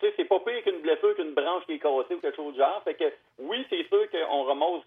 c'est 0.00 0.24
pas 0.24 0.40
pire 0.40 0.62
qu'une 0.64 0.80
blessure 0.80 1.14
qu'une 1.16 1.34
branche 1.34 1.64
qui 1.66 1.72
est 1.72 1.78
cassée 1.78 2.14
ou 2.14 2.20
quelque 2.20 2.36
chose 2.36 2.54
du 2.54 2.58
genre. 2.58 2.82
Fait 2.84 2.94
que 2.94 3.12
oui, 3.38 3.64
c'est 3.70 3.86
sûr 3.88 4.10
qu'on 4.10 4.44
ramasse 4.44 4.82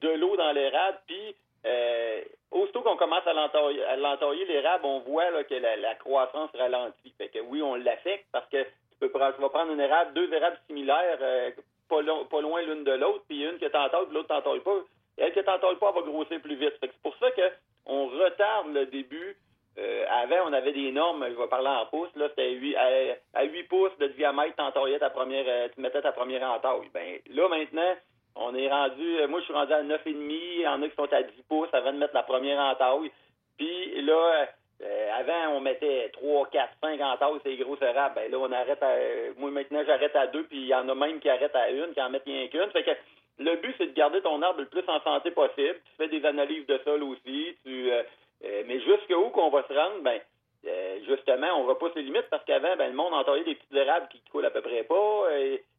de 0.00 0.08
l'eau 0.10 0.36
dans 0.36 0.52
l'érable, 0.52 0.98
puis 1.06 1.34
euh, 1.64 2.20
aussitôt 2.50 2.82
qu'on 2.82 2.96
commence 2.96 3.26
à 3.26 3.32
l'entailler, 3.32 4.44
l'érable, 4.46 4.84
on 4.84 5.00
voit 5.00 5.44
que 5.44 5.54
la, 5.54 5.94
croissance 5.96 6.50
ralentit. 6.54 7.14
Fait 7.18 7.28
que 7.28 7.38
oui, 7.40 7.62
on 7.62 7.74
l'affecte 7.76 8.26
parce 8.32 8.48
que 8.48 8.62
tu 8.62 8.98
peux 9.00 9.10
prendre, 9.10 9.34
tu 9.34 9.40
vas 9.40 9.48
prendre 9.48 9.72
une 9.72 9.80
érable, 9.80 10.14
deux 10.14 10.32
érables 10.32 10.58
similaires, 10.66 11.18
euh, 11.20 11.50
pas, 11.88 12.02
lo- 12.02 12.24
pas 12.24 12.40
loin 12.40 12.62
l'une 12.62 12.84
de 12.84 12.92
l'autre, 12.92 13.24
puis 13.28 13.42
une 13.44 13.58
que 13.58 13.66
t'entailles, 13.66 14.06
puis 14.06 14.14
l'autre 14.14 14.28
t'entaille 14.28 14.60
pas. 14.60 14.80
Et 15.18 15.22
elle 15.22 15.32
que 15.32 15.40
t'entaille 15.40 15.76
pas, 15.76 15.92
elle 15.94 16.02
va 16.02 16.10
grossir 16.10 16.40
plus 16.40 16.56
vite. 16.56 16.74
C'est 16.80 16.92
pour 17.02 17.16
ça 17.16 17.30
que 17.30 17.50
on 17.86 18.06
retarde 18.08 18.72
le 18.74 18.86
début 18.86 19.36
euh, 19.78 20.04
avant, 20.08 20.48
on 20.48 20.52
avait 20.54 20.72
des 20.72 20.90
normes, 20.90 21.26
je 21.28 21.34
vais 21.34 21.48
parler 21.48 21.68
en 21.68 21.84
pouces, 21.86 22.14
là, 22.16 22.28
c'était 22.30 22.52
8, 22.52 22.76
à, 22.76 22.88
à 23.34 23.44
8 23.44 23.64
pouces 23.64 23.96
de 23.98 24.06
diamètre, 24.08 24.56
ta 24.56 25.10
première, 25.10 25.70
tu 25.70 25.80
mettais 25.80 26.00
ta 26.00 26.12
première 26.12 26.42
entaille. 26.50 26.88
Ben, 26.94 27.18
là, 27.30 27.48
maintenant, 27.48 27.94
on 28.36 28.54
est 28.54 28.68
rendu, 28.68 29.18
euh, 29.18 29.28
moi, 29.28 29.40
je 29.40 29.44
suis 29.44 29.54
rendu 29.54 29.72
à 29.72 29.82
9,5, 29.82 30.14
il 30.18 30.60
y 30.60 30.68
en 30.68 30.82
a 30.82 30.88
qui 30.88 30.94
sont 30.94 31.12
à 31.12 31.22
10 31.22 31.42
pouces 31.48 31.68
avant 31.72 31.92
de 31.92 31.98
mettre 31.98 32.14
la 32.14 32.22
première 32.22 32.60
entaille. 32.60 33.10
Puis 33.56 34.02
là, 34.02 34.46
euh, 34.82 35.10
avant, 35.18 35.56
on 35.56 35.60
mettait 35.60 36.10
3, 36.12 36.48
4, 36.50 36.68
5 36.82 37.00
entailles, 37.00 37.40
c'est 37.44 37.56
gros 37.56 37.76
érables. 37.80 38.14
Ben 38.14 38.30
là, 38.30 38.38
on 38.38 38.52
arrête 38.52 38.82
à, 38.82 38.94
moi, 39.38 39.50
maintenant, 39.50 39.82
j'arrête 39.86 40.14
à 40.14 40.26
deux, 40.26 40.44
puis 40.44 40.58
il 40.58 40.66
y 40.66 40.74
en 40.74 40.88
a 40.88 40.94
même 40.94 41.18
qui 41.20 41.28
arrêtent 41.28 41.56
à 41.56 41.70
une, 41.70 41.92
qui 41.94 42.00
en 42.00 42.10
mettent 42.10 42.24
rien 42.24 42.46
qu'une. 42.48 42.70
Fait 42.70 42.84
que 42.84 42.90
le 43.38 43.56
but, 43.56 43.74
c'est 43.78 43.86
de 43.86 43.94
garder 43.94 44.20
ton 44.22 44.40
arbre 44.42 44.60
le 44.60 44.66
plus 44.66 44.84
en 44.88 45.00
santé 45.00 45.30
possible. 45.30 45.80
Tu 45.84 45.92
fais 45.96 46.08
des 46.08 46.24
analyses 46.24 46.66
de 46.66 46.78
sol 46.84 47.02
aussi, 47.02 47.56
tu, 47.64 47.90
euh, 47.90 48.02
euh, 48.44 48.62
mais 48.66 48.80
jusqu'où 48.80 49.28
qu'on 49.30 49.50
va 49.50 49.62
se 49.68 49.72
rendre, 49.72 50.00
ben, 50.02 50.20
euh, 50.66 50.98
justement, 51.06 51.48
on 51.58 51.66
repousse 51.66 51.94
les 51.96 52.02
limites 52.02 52.28
parce 52.30 52.44
qu'avant, 52.44 52.76
ben, 52.76 52.88
le 52.88 52.96
monde 52.96 53.14
entaillait 53.14 53.44
des 53.44 53.54
petites 53.54 53.74
érables 53.74 54.08
qui 54.08 54.20
coulent 54.30 54.46
à 54.46 54.50
peu 54.50 54.62
près 54.62 54.84
pas. 54.84 55.28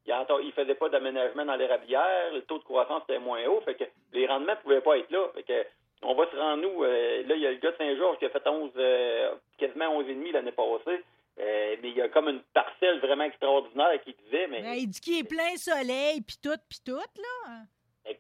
Il 0.07 0.45
il 0.45 0.51
faisait 0.53 0.75
pas 0.75 0.89
d'aménagement 0.89 1.45
dans 1.45 1.55
l'érablière. 1.55 2.33
Le 2.33 2.41
taux 2.41 2.57
de 2.59 2.63
croissance 2.63 3.03
était 3.03 3.19
moins 3.19 3.45
haut. 3.47 3.61
Fait 3.61 3.75
que 3.75 3.83
les 4.13 4.27
rendements 4.27 4.55
pouvaient 4.63 4.81
pas 4.81 4.97
être 4.97 5.11
là. 5.11 5.27
Fait 5.35 5.43
que 5.43 5.65
on 6.03 6.13
va 6.13 6.29
se 6.29 6.35
rendre 6.35 6.61
nous. 6.61 6.83
euh, 6.83 7.23
là, 7.27 7.35
il 7.35 7.41
y 7.41 7.47
a 7.47 7.51
le 7.51 7.57
gars 7.57 7.71
de 7.71 7.77
Saint-Georges 7.77 8.19
qui 8.19 8.25
a 8.25 8.29
fait 8.29 8.47
11, 8.47 8.71
euh, 8.77 9.33
quasiment 9.57 10.01
11,5 10.01 10.31
l'année 10.31 10.51
passée. 10.51 11.03
Euh, 11.39 11.75
mais 11.81 11.89
il 11.89 11.95
y 11.95 12.01
a 12.01 12.09
comme 12.09 12.29
une 12.29 12.41
parcelle 12.53 12.99
vraiment 12.99 13.25
extraordinaire 13.25 14.01
qui 14.03 14.15
disait, 14.25 14.47
mais 14.47 14.61
Ben, 14.61 14.73
il 14.73 14.87
dit 14.87 14.99
qu'il 14.99 15.19
est 15.19 15.27
plein 15.27 15.55
soleil, 15.55 16.21
puis 16.21 16.37
tout, 16.41 16.57
puis 16.67 16.79
tout, 16.85 16.95
là. 16.97 17.57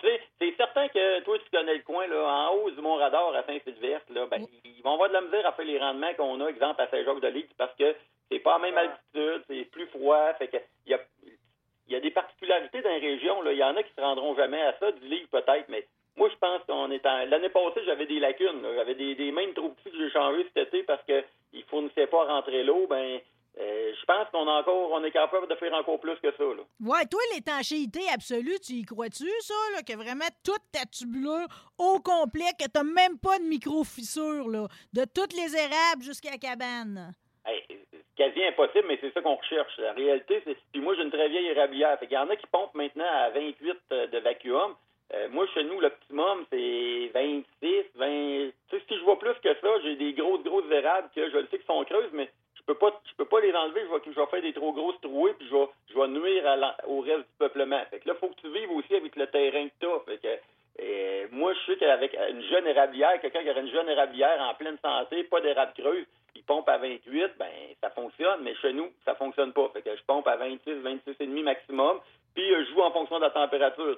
Sais, 0.01 0.21
c'est 0.37 0.55
certain 0.57 0.87
que 0.89 1.21
toi, 1.21 1.39
tu 1.39 1.49
connais 1.49 1.75
le 1.75 1.81
coin, 1.81 2.05
là, 2.07 2.49
en 2.49 2.55
haut 2.55 2.69
du 2.69 2.79
Mont-Radar 2.81 3.33
à 3.33 3.43
Saint-Sylvestre, 3.43 4.11
là, 4.13 4.27
ben, 4.27 4.45
ils 4.65 4.83
vont 4.83 4.93
avoir 4.93 5.09
de 5.09 5.13
la 5.13 5.21
misère 5.21 5.47
à 5.47 5.53
faire 5.53 5.65
les 5.65 5.79
rendements 5.79 6.13
qu'on 6.15 6.41
a, 6.41 6.47
exemple, 6.49 6.81
à 6.81 6.87
Saint-Jacques-de-Ligue, 6.89 7.49
parce 7.57 7.73
que 7.75 7.95
c'est 8.29 8.39
pas 8.39 8.55
à 8.55 8.59
la 8.59 8.69
même 8.69 8.77
altitude, 8.77 9.43
c'est 9.47 9.63
plus 9.71 9.87
froid, 9.87 10.33
fait 10.33 10.49
que 10.49 10.57
il 10.85 10.91
y 10.91 10.93
a, 10.93 10.99
il 11.87 11.93
y 11.93 11.95
a 11.95 11.99
des 11.99 12.11
particularités 12.11 12.81
dans 12.81 12.89
les 12.89 12.99
régions. 12.99 13.41
Il 13.49 13.57
y 13.57 13.63
en 13.63 13.75
a 13.75 13.83
qui 13.83 13.93
se 13.95 14.01
rendront 14.01 14.35
jamais 14.35 14.61
à 14.61 14.77
ça, 14.79 14.91
du 14.91 15.07
livre 15.07 15.27
peut-être, 15.31 15.67
mais 15.69 15.85
moi, 16.15 16.29
je 16.29 16.37
pense 16.37 16.63
qu'on 16.67 16.89
est 16.91 17.05
en... 17.05 17.25
L'année 17.25 17.49
passée, 17.49 17.81
j'avais 17.85 18.07
des 18.07 18.19
lacunes. 18.19 18.65
J'avais 18.75 18.95
des, 18.95 19.15
des 19.15 19.31
mains 19.31 19.51
trop 19.55 19.69
petits 19.69 19.91
que 19.91 19.97
j'ai 19.97 20.11
changé 20.11 20.47
cet 20.53 20.67
été 20.69 20.83
parce 20.83 21.03
que 21.03 21.23
ils 21.53 21.63
fournissaient 21.65 22.07
pas 22.07 22.25
rentrer 22.25 22.63
l'eau, 22.63 22.87
ben, 22.89 23.19
euh, 23.59 23.91
je 23.99 24.05
pense 24.05 24.27
qu'on 24.31 24.47
encore, 24.47 24.91
on 24.91 25.03
est 25.03 25.11
capable 25.11 25.47
de 25.47 25.55
faire 25.55 25.73
encore 25.73 25.99
plus 25.99 26.15
que 26.21 26.31
ça, 26.31 26.43
là. 26.43 26.63
Ouais, 26.79 27.05
toi, 27.05 27.19
l'étanchéité 27.33 28.01
absolue, 28.13 28.59
tu 28.59 28.73
y 28.73 28.83
crois-tu, 28.83 29.29
ça, 29.39 29.53
là, 29.75 29.81
que 29.81 29.93
vraiment 29.93 30.27
toute 30.43 30.61
ta 30.71 30.85
tubulure 30.85 31.47
au 31.77 31.99
complet, 31.99 32.51
que 32.59 32.67
t'as 32.67 32.83
même 32.83 33.17
pas 33.17 33.39
de 33.39 33.45
micro-fissure, 33.45 34.47
là, 34.49 34.67
de 34.93 35.05
toutes 35.05 35.33
les 35.33 35.55
érables 35.55 36.03
jusqu'à 36.03 36.31
la 36.31 36.37
cabane? 36.37 37.13
Quasi 38.17 38.43
impossible, 38.43 38.85
mais 38.87 38.97
c'est 38.99 39.13
ça 39.13 39.21
qu'on 39.21 39.35
recherche. 39.35 39.77
La 39.77 39.93
réalité, 39.93 40.41
c'est. 40.43 40.57
Puis 40.71 40.81
moi, 40.81 40.95
j'ai 40.95 41.03
une 41.03 41.11
très 41.11 41.29
vieille 41.29 41.49
érablière. 41.49 41.99
Fait 41.99 42.11
y 42.11 42.17
en 42.17 42.27
a 42.29 42.35
qui 42.35 42.47
pompent 42.47 42.73
maintenant 42.73 43.05
à 43.05 43.29
28 43.29 43.77
euh, 43.91 44.07
de 44.07 44.17
vacuum. 44.17 44.75
Euh, 45.13 45.29
moi, 45.29 45.45
chez 45.53 45.63
nous, 45.63 45.79
l'optimum, 45.79 46.43
c'est 46.51 47.11
26, 47.13 47.45
20. 47.95 48.07
Tu 48.09 48.53
sais, 48.71 48.83
si 48.87 48.97
je 48.97 49.03
vois 49.03 49.19
plus 49.19 49.35
que 49.35 49.53
ça, 49.53 49.67
j'ai 49.83 49.95
des 49.97 50.13
grosses, 50.13 50.43
grosses 50.43 50.69
érables 50.71 51.09
que 51.15 51.29
je 51.29 51.37
le 51.37 51.47
sais 51.47 51.57
qu'ils 51.57 51.67
sont 51.67 51.83
creuses, 51.85 52.09
mais 52.11 52.27
je 52.55 52.63
peux 52.63 52.73
pas 52.73 52.99
je 53.07 53.15
peux 53.15 53.25
pas 53.25 53.39
les 53.39 53.53
enlever. 53.53 53.81
Je 53.81 53.93
vais, 53.93 54.01
je 54.15 54.19
vais 54.19 54.25
faire 54.25 54.41
des 54.41 54.53
trop 54.53 54.73
grosses 54.73 54.99
trouées, 55.01 55.33
puis 55.37 55.47
je 55.47 55.99
vais, 55.99 56.07
nuire 56.07 56.75
au 56.87 57.01
reste 57.01 57.19
du 57.19 57.37
peuplement. 57.37 57.83
Fait 57.91 57.99
que 57.99 58.07
là, 58.07 58.15
faut 58.15 58.29
que 58.29 58.41
tu 58.41 58.49
vives 58.49 58.71
aussi 58.71 58.95
avec 58.95 59.15
le 59.15 59.27
terrain 59.27 59.67
que 59.67 59.73
t'as. 59.79 59.99
Fait 60.11 60.17
que. 60.17 60.27
euh, 60.81 61.27
moi, 61.31 61.53
je 61.53 61.71
sais 61.71 61.77
qu'avec 61.77 62.17
une 62.31 62.41
jeune 62.41 62.65
érablière, 62.65 63.21
quelqu'un 63.21 63.43
qui 63.43 63.49
aurait 63.51 63.61
une 63.61 63.71
jeune 63.71 63.89
érablière 63.89 64.41
en 64.41 64.55
pleine 64.55 64.77
santé, 64.83 65.23
pas 65.25 65.39
d'érable 65.39 65.73
creuse, 65.77 66.05
il 66.37 66.43
pompe 66.43 66.69
à 66.69 66.77
28, 66.77 67.33
ben 67.37 67.47
ça 67.81 67.89
fonctionne, 67.91 68.41
mais 68.43 68.55
chez 68.55 68.73
nous, 68.73 68.91
ça 69.05 69.15
fonctionne 69.15 69.53
pas. 69.53 69.69
Fait 69.73 69.81
que 69.81 69.95
je 69.95 70.03
pompe 70.03 70.27
à 70.27 70.37
26, 70.37 70.75
26 70.81 71.15
et 71.19 71.25
demi 71.25 71.43
maximum, 71.43 71.99
puis 72.35 72.53
euh, 72.53 72.63
je 72.65 72.71
joue 72.73 72.81
en 72.81 72.91
fonction 72.91 73.17
de 73.17 73.23
la 73.23 73.31
température. 73.31 73.97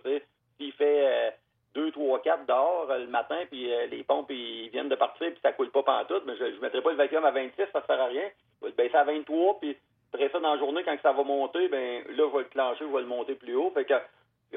S'il 0.58 0.72
fait 0.74 1.08
euh, 1.08 1.32
2, 1.76 1.92
3, 1.92 2.22
4 2.22 2.46
dehors 2.48 2.88
euh, 2.90 3.00
le 3.00 3.08
matin, 3.08 3.40
puis 3.50 3.72
euh, 3.72 3.86
les 3.88 4.04
pompes 4.04 4.32
ils 4.32 4.70
viennent 4.70 4.90
de 4.90 4.96
partir, 4.96 5.28
puis 5.28 5.40
ça 5.42 5.52
coule 5.54 5.72
pas 5.72 5.84
pantoute, 5.84 6.24
mais 6.26 6.36
je 6.38 6.46
ne 6.46 6.60
mettrai 6.60 6.82
pas 6.82 6.92
le 6.92 6.98
vacuum 6.98 7.24
à 7.26 7.32
26, 7.32 7.64
ça 7.72 7.84
sert 7.86 8.02
à 8.02 8.06
rien. 8.08 8.30
Je 8.62 8.66
vais 8.66 8.72
le 8.72 8.76
baisser 8.76 8.96
à 8.96 9.04
23, 9.04 9.60
puis 9.60 9.78
après 10.14 10.30
ça, 10.30 10.40
dans 10.40 10.54
la 10.54 10.60
journée, 10.60 10.84
quand 10.84 10.98
ça 11.04 11.12
va 11.12 11.24
monter, 11.24 11.68
ben 11.68 12.04
là, 12.10 12.24
je 12.32 12.38
vais 12.38 12.44
le 12.44 12.50
clencher, 12.50 12.86
je 12.86 12.94
vais 12.94 13.02
le 13.02 13.06
monter 13.08 13.36
plus 13.36 13.56
haut. 13.56 13.72
Fait 13.72 13.86
que 13.86 13.94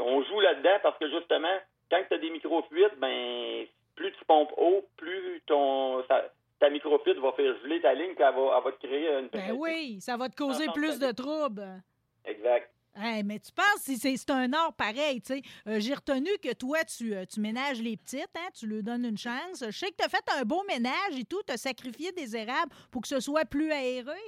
on 0.00 0.22
joue 0.22 0.40
là-dedans 0.40 0.78
parce 0.82 0.96
que 0.98 1.10
justement, 1.10 1.54
quand 1.90 2.00
tu 2.08 2.14
as 2.14 2.18
des 2.18 2.30
micro-fuites, 2.30 2.98
ben 2.98 3.66
plus 3.94 4.12
tu 4.12 4.24
pompes 4.24 4.52
haut, 4.56 4.82
plus 4.96 5.42
ton 5.46 6.02
ça- 6.08 6.24
ta 6.62 6.70
micro-fuite 6.70 7.18
va 7.18 7.32
faire 7.32 7.54
geler 7.62 7.80
ta 7.80 7.92
ligne, 7.92 8.14
puis 8.14 8.24
elle 8.24 8.34
va, 8.34 8.56
elle 8.56 8.64
va 8.64 8.72
te 8.72 8.86
créer 8.86 9.08
une 9.18 9.28
Ben 9.28 9.52
oui, 9.58 10.00
ça 10.00 10.16
va 10.16 10.28
te 10.28 10.36
causer 10.36 10.66
plus 10.72 11.00
de 11.00 11.10
troubles. 11.10 11.82
Exact. 12.24 12.70
Hey, 12.94 13.24
mais 13.24 13.40
tu 13.40 13.50
penses, 13.50 13.80
si 13.80 13.96
c'est 13.96 14.30
un 14.30 14.52
art 14.52 14.72
pareil, 14.74 15.20
tu 15.22 15.34
sais? 15.34 15.42
Euh, 15.66 15.80
J'ai 15.80 15.94
retenu 15.94 16.28
que 16.40 16.52
toi, 16.54 16.84
tu, 16.84 17.14
euh, 17.14 17.24
tu 17.24 17.40
ménages 17.40 17.80
les 17.82 17.96
petites, 17.96 18.30
hein, 18.36 18.48
tu 18.54 18.66
leur 18.66 18.82
donnes 18.82 19.06
une 19.06 19.18
chance. 19.18 19.64
Je 19.64 19.70
sais 19.70 19.90
que 19.90 19.96
tu 19.98 20.04
as 20.04 20.08
fait 20.08 20.22
un 20.38 20.44
beau 20.44 20.62
ménage 20.68 21.18
et 21.18 21.24
tout, 21.24 21.42
tu 21.44 21.52
as 21.52 21.56
sacrifié 21.56 22.12
des 22.12 22.36
érables 22.36 22.70
pour 22.92 23.02
que 23.02 23.08
ce 23.08 23.18
soit 23.18 23.44
plus 23.44 23.72
aéré. 23.72 24.20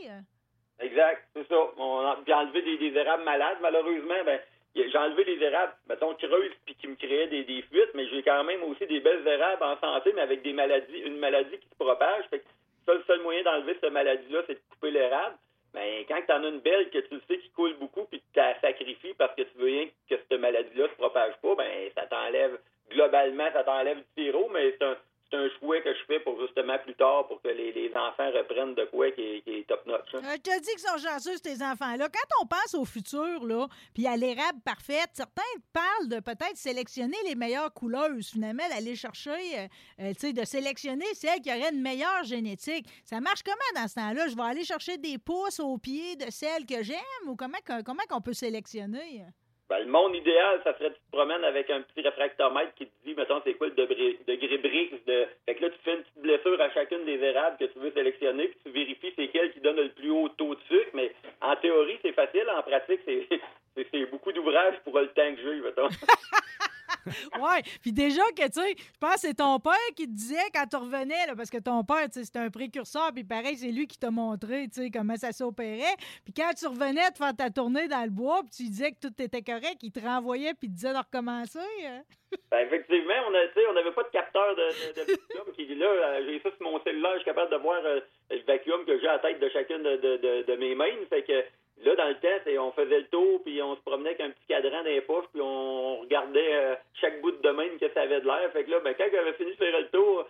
Exact, 0.81 1.29
c'est 1.35 1.47
ça. 1.47 1.55
On 1.77 2.01
a 2.01 2.17
puis 2.25 2.33
enlevé 2.33 2.63
des, 2.63 2.79
des 2.79 2.99
érables 2.99 3.23
malades. 3.23 3.59
Malheureusement, 3.63 4.25
ben, 4.25 4.41
j'ai 4.75 4.99
enlevé 4.99 5.25
les 5.25 5.43
érables, 5.43 5.73
mettons, 5.89 6.15
creuses, 6.15 6.53
puis 6.65 6.75
qui 6.75 6.89
me 6.89 6.97
créaient 6.97 7.29
des, 7.29 7.45
des 7.45 7.63
fuites, 7.63 7.95
mais 7.95 8.09
j'ai 8.09 8.23
quand 8.23 8.43
même 8.45 8.63
aussi 8.65 8.87
des 8.87 9.01
belles 9.01 9.27
érables 9.27 9.63
en 9.63 9.79
santé, 9.79 10.13
mais 10.15 10.23
avec 10.23 10.43
des 10.43 10.53
maladies, 10.53 10.99
une 10.99 11.19
maladie 11.19 11.59
qui 11.59 11.69
se 11.69 11.77
propage. 11.77 12.25
Fait 12.31 12.41
que 12.41 12.93
le 12.93 13.03
seul 13.07 13.21
moyen 13.23 13.43
d'enlever 13.43 13.77
cette 13.81 13.93
maladie-là, 13.93 14.43
c'est 14.47 14.55
de 14.55 14.61
couper 14.71 14.91
l'érable. 14.91 15.37
Mais 15.75 16.05
quand 16.09 16.21
tu 16.27 16.33
en 16.33 16.45
as 16.45 16.49
une 16.49 16.61
belle 16.61 16.91
que 16.91 16.99
tu 16.99 17.15
le 17.15 17.21
sais 17.29 17.39
qui 17.39 17.51
coule 17.51 17.75
beaucoup, 17.75 18.05
puis 18.05 18.21
que 18.21 18.25
tu 18.33 18.39
la 18.39 18.59
sacrifies 18.61 19.15
parce 19.15 19.35
que 19.35 19.43
tu 19.43 19.59
veux 19.59 19.67
rien 19.67 19.87
que 20.09 20.17
cette 20.17 20.41
maladie-là 20.41 20.89
se 20.89 20.95
propage 20.95 21.35
pas, 21.43 21.55
ben 21.57 21.91
ça 21.97 22.07
t'enlève, 22.07 22.59
globalement, 22.91 23.51
ça 23.53 23.65
t'enlève 23.65 23.99
du 23.99 24.25
sirop, 24.25 24.49
mais 24.53 24.73
c'est 24.73 24.85
un, 24.85 24.97
c'est 25.31 25.37
un 25.37 25.49
choix 25.59 25.81
que 25.81 25.93
je 25.95 26.05
fais 26.07 26.21
pour 26.21 26.41
justement 26.41 26.79
plus 26.79 26.95
tard, 26.95 27.27
pour 27.27 27.41
que 27.43 27.49
les, 27.49 27.73
les 27.73 27.91
enfants 27.95 28.31
reprennent 28.33 28.75
de 28.75 28.85
quoi 28.87 29.11
qui 29.13 29.21
est, 29.23 29.41
qui 29.43 29.51
est 29.59 29.67
top-notch. 29.69 30.15
hein. 30.15 30.21
Euh, 30.25 30.37
je 30.37 30.41
te 30.43 30.61
dis 30.61 30.71
qu'ils 30.71 30.79
sont 30.81 30.99
chanceux, 30.99 31.39
tes 31.41 31.63
enfants-là. 31.63 32.09
Quand 32.09 32.43
on 32.43 32.47
pense 32.47 32.75
au 32.75 32.85
futur, 32.85 33.45
là, 33.45 33.67
puis 33.95 34.07
à 34.07 34.17
l'érable 34.17 34.61
parfaite, 34.65 35.11
certains 35.13 35.43
parlent 35.73 36.09
de 36.09 36.21
peut-être 36.21 36.57
sélectionner 36.57 37.17
les 37.27 37.35
meilleures 37.35 37.73
couleuses, 37.73 38.31
finalement, 38.31 38.69
d'aller 38.69 38.95
chercher, 38.97 39.31
euh, 39.59 39.67
euh, 40.01 40.13
tu 40.15 40.21
sais, 40.29 40.33
de 40.33 40.45
sélectionner 40.45 41.07
celles 41.15 41.41
qui 41.41 41.51
auraient 41.51 41.73
une 41.73 41.83
meilleure 41.83 42.25
génétique. 42.25 42.87
Ça 43.05 43.21
marche 43.21 43.43
comment 43.43 43.83
dans 43.83 43.89
ce 43.89 43.95
temps-là? 43.97 44.29
Je 44.29 44.37
vais 44.37 44.43
aller 44.43 44.65
chercher 44.65 44.99
des 44.99 45.19
pousses 45.19 45.61
au 45.61 45.79
pied 45.79 46.17
de 46.17 46.31
celles 46.31 46.67
que 46.67 46.83
j'aime 46.83 47.27
ou 47.27 47.37
comment, 47.37 47.59
comment 47.85 48.21
peut 48.25 48.33
sélectionner? 48.33 49.25
Ben, 49.71 49.79
le 49.79 49.87
monde 49.87 50.15
idéal, 50.15 50.61
ça 50.63 50.77
serait 50.77 50.91
que 50.91 50.95
tu 50.95 51.01
te 51.01 51.17
promènes 51.17 51.43
avec 51.43 51.71
un 51.71 51.81
petit 51.81 52.03
réfractomètre 52.03 52.75
qui 52.75 52.87
te 52.87 52.93
dit, 53.07 53.15
mettons, 53.15 53.41
c'est 53.45 53.55
quoi 53.55 53.69
le 53.69 53.75
degré, 53.75 54.19
degré 54.27 54.59
Brix 54.59 54.91
de. 55.07 55.27
Fait 55.47 55.55
que 55.55 55.63
là, 55.63 55.71
tu 55.71 55.79
fais 55.83 55.95
une 55.95 56.03
petite 56.03 56.23
blessure 56.23 56.61
à 56.61 56.71
chacune 56.71 57.05
des 57.07 57.19
érables 57.23 57.57
que 57.57 57.65
tu 57.65 57.79
veux 57.79 57.91
sélectionner, 57.93 58.49
puis 58.49 58.59
tu 58.65 58.71
vérifies 58.71 59.15
c'est 59.17 59.29
quel 59.29 59.53
qui 59.53 59.61
donne 59.61 59.77
le 59.77 59.89
plus 59.89 60.11
haut 60.11 60.29
taux 60.29 60.55
de 60.55 60.61
sucre. 60.69 60.91
Mais 60.93 61.13
en 61.41 61.57
théorie, 61.57 61.99
c'est 62.03 62.13
facile. 62.13 62.47
En 62.55 62.63
pratique, 62.63 63.01
c'est, 63.07 64.07
beaucoup 64.11 64.33
d'ouvrage 64.33 64.75
pour 64.85 64.99
le 64.99 65.09
temps 65.09 65.35
que 65.35 65.41
j'ai, 65.43 65.61
mettons. 65.61 65.89
Ouais, 67.41 67.63
puis 67.83 67.93
déjà 67.93 68.23
que, 68.37 68.45
tu 68.47 68.61
sais, 68.61 68.75
je 68.77 68.99
pense 68.99 69.15
que 69.15 69.21
c'est 69.21 69.35
ton 69.35 69.59
père 69.59 69.73
qui 69.97 70.07
te 70.07 70.13
disait 70.13 70.51
quand 70.55 70.67
tu 70.69 70.77
revenais, 70.77 71.27
là, 71.27 71.35
parce 71.37 71.51
que 71.51 71.59
ton 71.59 71.85
père, 71.85 72.05
tu 72.07 72.21
sais, 72.21 72.25
c'était 72.25 72.39
un 72.39 72.51
précurseur, 72.51 73.11
puis 73.13 73.25
pareil, 73.25 73.57
c'est 73.57 73.71
lui 73.71 73.87
qui 73.87 73.99
t'a 73.99 74.11
montré, 74.11 74.69
tu 74.69 74.83
sais, 74.83 74.91
comment 74.91 75.17
ça 75.17 75.33
s'opérait. 75.33 75.97
Puis 76.25 76.33
quand 76.35 76.51
tu 76.57 76.67
revenais 76.67 77.11
de 77.11 77.17
faire 77.17 77.35
ta 77.37 77.51
tournée 77.51 77.89
dans 77.89 78.05
le 78.05 78.11
bois, 78.11 78.41
puis 78.43 78.51
tu 78.57 78.63
disais 78.71 78.93
que 78.93 79.01
tout 79.09 79.23
était 79.23 79.43
correct, 79.43 79.79
il 79.83 79.93
te 79.93 80.01
renvoyait, 80.01 80.55
puis 80.55 80.69
il 80.69 80.71
te 80.71 80.75
disait 80.77 80.93
de 80.93 80.99
recommencer. 80.99 81.59
hein? 81.87 82.03
Ben, 82.51 82.67
effectivement, 82.67 83.15
on 83.29 83.31
n'avait 83.75 83.93
pas 83.93 84.03
de 84.03 84.09
capteur 84.09 84.57
de, 84.57 84.63
de, 84.93 85.07
de 85.07 85.13
vacuum. 85.13 85.55
Puis 85.55 85.73
là, 85.77 85.87
euh, 85.87 86.27
j'ai 86.27 86.41
ça 86.41 86.51
sur 86.57 86.63
mon 86.69 86.83
cellulaire, 86.83 87.13
je 87.13 87.19
suis 87.19 87.27
capable 87.27 87.53
de 87.53 87.59
voir 87.59 87.81
euh, 87.85 88.01
le 88.31 88.43
vacuum 88.45 88.85
que 88.85 88.99
j'ai 88.99 89.07
à 89.07 89.13
la 89.15 89.19
tête 89.21 89.39
de 89.39 89.49
chacune 89.51 89.83
de, 89.85 90.43
de 90.43 90.57
mes 90.57 90.75
mains. 90.75 90.97
Fait 91.09 91.23
que 91.23 91.45
là, 91.85 91.97
dans 91.97 92.09
le 92.09 92.15
temps, 92.15 92.61
on 92.61 92.73
faisait 92.73 92.99
le 93.01 93.07
tour, 93.07 93.43
puis 93.45 93.61
on 93.63 93.77
se 93.77 93.81
promenait 93.83 94.11
avec 94.11 94.21
un 94.21 94.31
petit 94.31 94.47
cadran 94.49 94.83
dans 94.83 95.29
puis 95.33 95.41
on 95.41 96.01
regardait 96.01 96.55
euh, 96.55 96.75
chaque 97.01 97.21
bout 97.21 97.33
de 97.33 97.51
main 97.51 97.69
que 97.81 97.89
ça 97.93 98.03
avait 98.03 98.21
de 98.21 98.27
l'air. 98.27 98.51
Fait 98.53 98.65
que 98.65 98.71
là, 98.71 98.81
ben, 98.81 98.95
quand 98.97 99.05
fini 99.39 99.51
de 99.51 99.57
faire 99.57 99.81
le 99.81 99.89
tour, 99.89 100.27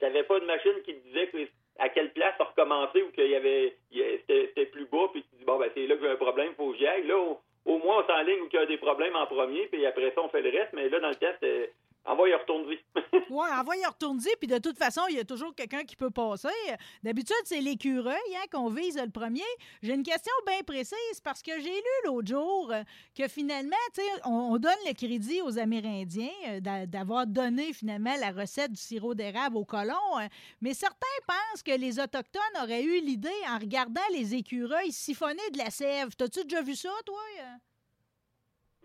t'avais 0.00 0.22
pas 0.24 0.40
de 0.40 0.44
machine 0.44 0.82
qui 0.84 0.94
te 0.94 1.08
disait 1.08 1.26
que- 1.28 1.48
à 1.78 1.88
quelle 1.88 2.12
place 2.12 2.34
recommencer 2.38 3.02
ou 3.02 3.10
qu'il 3.10 3.28
y 3.28 3.34
avait 3.34 3.74
c'était 4.28 4.66
plus 4.66 4.84
bas, 4.86 5.08
puis 5.12 5.22
tu 5.22 5.36
dis 5.36 5.44
bon 5.44 5.58
ben 5.58 5.70
c'est 5.74 5.86
là 5.86 5.96
que 5.96 6.02
j'ai 6.02 6.10
un 6.10 6.16
problème, 6.16 6.54
faut 6.56 6.72
que 6.72 6.78
j'y 6.78 6.86
aille. 6.86 7.06
Là, 7.06 7.16
au, 7.64 7.78
moins 7.78 8.04
on 8.04 8.06
s'enligne 8.06 8.42
où 8.42 8.48
il 8.52 8.54
y 8.54 8.58
a 8.58 8.66
des 8.66 8.76
problèmes 8.76 9.16
en 9.16 9.26
premier, 9.26 9.66
puis 9.66 9.84
après 9.86 10.12
ça 10.14 10.22
on 10.22 10.28
fait 10.28 10.42
le 10.42 10.50
reste, 10.50 10.72
mais 10.74 10.88
là 10.88 11.00
dans 11.00 11.08
le 11.08 11.14
test, 11.14 11.42
y 12.06 12.34
retourne-y. 12.34 12.78
Ouais, 13.30 13.48
envoie 13.58 13.76
y 13.76 13.84
retourner, 13.86 14.34
puis 14.38 14.46
de 14.48 14.58
toute 14.58 14.76
façon, 14.76 15.02
il 15.08 15.16
y 15.16 15.18
a 15.18 15.24
toujours 15.24 15.54
quelqu'un 15.54 15.84
qui 15.84 15.96
peut 15.96 16.10
passer. 16.10 16.48
D'habitude, 17.02 17.36
c'est 17.44 17.60
l'écureuil 17.60 18.16
hein, 18.36 18.44
qu'on 18.50 18.68
vise 18.68 18.98
le 19.00 19.08
premier. 19.10 19.44
J'ai 19.82 19.94
une 19.94 20.02
question 20.02 20.32
bien 20.46 20.62
précise 20.66 21.20
parce 21.24 21.42
que 21.42 21.52
j'ai 21.60 21.70
lu 21.74 21.94
l'autre 22.04 22.28
jour 22.28 22.70
euh, 22.72 22.82
que 23.16 23.28
finalement, 23.28 23.76
on, 24.26 24.30
on 24.52 24.58
donne 24.58 24.72
le 24.86 24.92
crédit 24.92 25.40
aux 25.42 25.58
Amérindiens 25.58 26.28
euh, 26.48 26.60
d'a- 26.60 26.84
d'avoir 26.86 27.26
donné 27.26 27.72
finalement 27.72 28.14
la 28.20 28.32
recette 28.32 28.72
du 28.72 28.80
sirop 28.80 29.14
d'érable 29.14 29.56
aux 29.56 29.64
colons, 29.64 30.18
euh, 30.18 30.26
mais 30.60 30.74
certains 30.74 31.06
pensent 31.26 31.62
que 31.62 31.72
les 31.72 31.98
Autochtones 32.00 32.42
auraient 32.62 32.82
eu 32.84 33.00
l'idée 33.00 33.30
en 33.48 33.58
regardant 33.58 34.00
les 34.12 34.34
écureuils 34.34 34.92
siphonner 34.92 35.48
de 35.52 35.58
la 35.58 35.70
sève. 35.70 36.14
T'as-tu 36.16 36.44
déjà 36.44 36.60
vu 36.62 36.74
ça, 36.74 36.90
toi? 37.06 37.20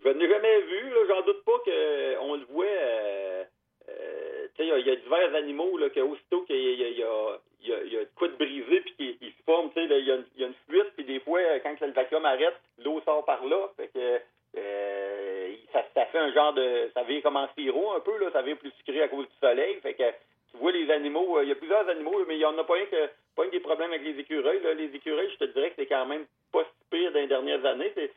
Euh? 0.06 0.12
Je 0.12 0.18
n'ai 0.18 0.28
jamais 0.28 0.60
vu, 0.62 0.92
j'en 1.08 1.22
doute 1.22 1.44
pas 1.44 1.58
qu'on 1.64 2.34
le 2.34 2.44
voit. 2.50 2.64
euh, 2.66 3.44
euh, 3.88 4.46
tu 4.56 4.62
sais, 4.68 4.78
il 4.80 4.86
y 4.86 4.90
a- 4.90 4.96
divers 4.96 5.34
animaux 5.34 5.78
là, 5.78 5.88
que 5.90 6.00
aussitôt 6.00 6.42
qu'il 6.42 6.56
y 6.56 6.84
a, 6.84 6.88
il 6.88 6.98
y, 6.98 7.96
a, 7.96 8.00
de 8.04 8.08
quoi 8.16 8.28
de 8.28 8.34
brisé 8.34 8.80
puis 8.80 8.94
qu'il 8.96 9.16
il 9.20 9.30
se 9.30 9.42
forme, 9.46 9.68
tu 9.72 9.74
sais, 9.74 9.86
il 9.98 10.06
y, 10.06 10.10
a 10.12 10.16
une- 10.16 10.26
une 10.46 10.54
fuite, 10.68 10.92
puis 10.94 11.04
des 11.04 11.20
fois, 11.20 11.40
euh, 11.40 11.58
quand 11.62 11.80
le 11.80 11.92
vacuum 11.92 12.24
arrête, 12.24 12.54
l'eau 12.84 13.00
sort 13.04 13.24
par 13.24 13.44
là. 13.46 13.68
Fait 13.76 13.88
que 13.88 14.20
euh, 14.56 15.52
ça, 15.72 16.06
fait 16.06 16.18
un 16.18 16.32
genre 16.32 16.52
de. 16.54 16.90
Ça 16.94 17.02
vient 17.02 17.20
comme 17.20 17.36
en 17.36 17.48
sirop 17.56 17.92
un 17.92 18.00
peu, 18.00 18.16
là, 18.18 18.30
ça 18.32 18.42
vient 18.42 18.56
plus 18.56 18.70
sucré 18.78 19.02
à 19.02 19.08
cause 19.08 19.26
du 19.26 19.34
soleil. 19.40 19.76
Fait 19.82 19.94
que 19.94 20.02
tu 20.50 20.56
vois 20.58 20.72
les 20.72 20.90
animaux, 20.90 21.38
euh, 21.38 21.42
il 21.44 21.48
y 21.48 21.52
a 21.52 21.56
plusieurs 21.56 21.88
animaux, 21.88 22.24
mais 22.26 22.34
il 22.36 22.38
n'y 22.38 22.44
en 22.44 22.56
a 22.58 22.64
pas 22.64 22.76
un 22.78 22.86
que 22.86 23.08
pas 23.36 23.46
des 23.46 23.60
problèmes 23.60 23.92
avec 23.92 24.04
les 24.04 24.18
écureuils. 24.18 24.60
Là. 24.62 24.74
Les 24.74 24.94
écureuils, 24.94 25.30
je 25.30 25.44
te 25.44 25.52
dirais 25.52 25.68
que 25.70 25.76
c'est 25.76 25.86
quand 25.86 26.06
même 26.06 26.26
pas 26.52 26.64
si 26.64 26.70
pire 26.90 27.12
dans 27.12 27.20
les 27.20 27.26
dernières 27.26 27.64
années. 27.66 27.92
C'est 27.94 28.10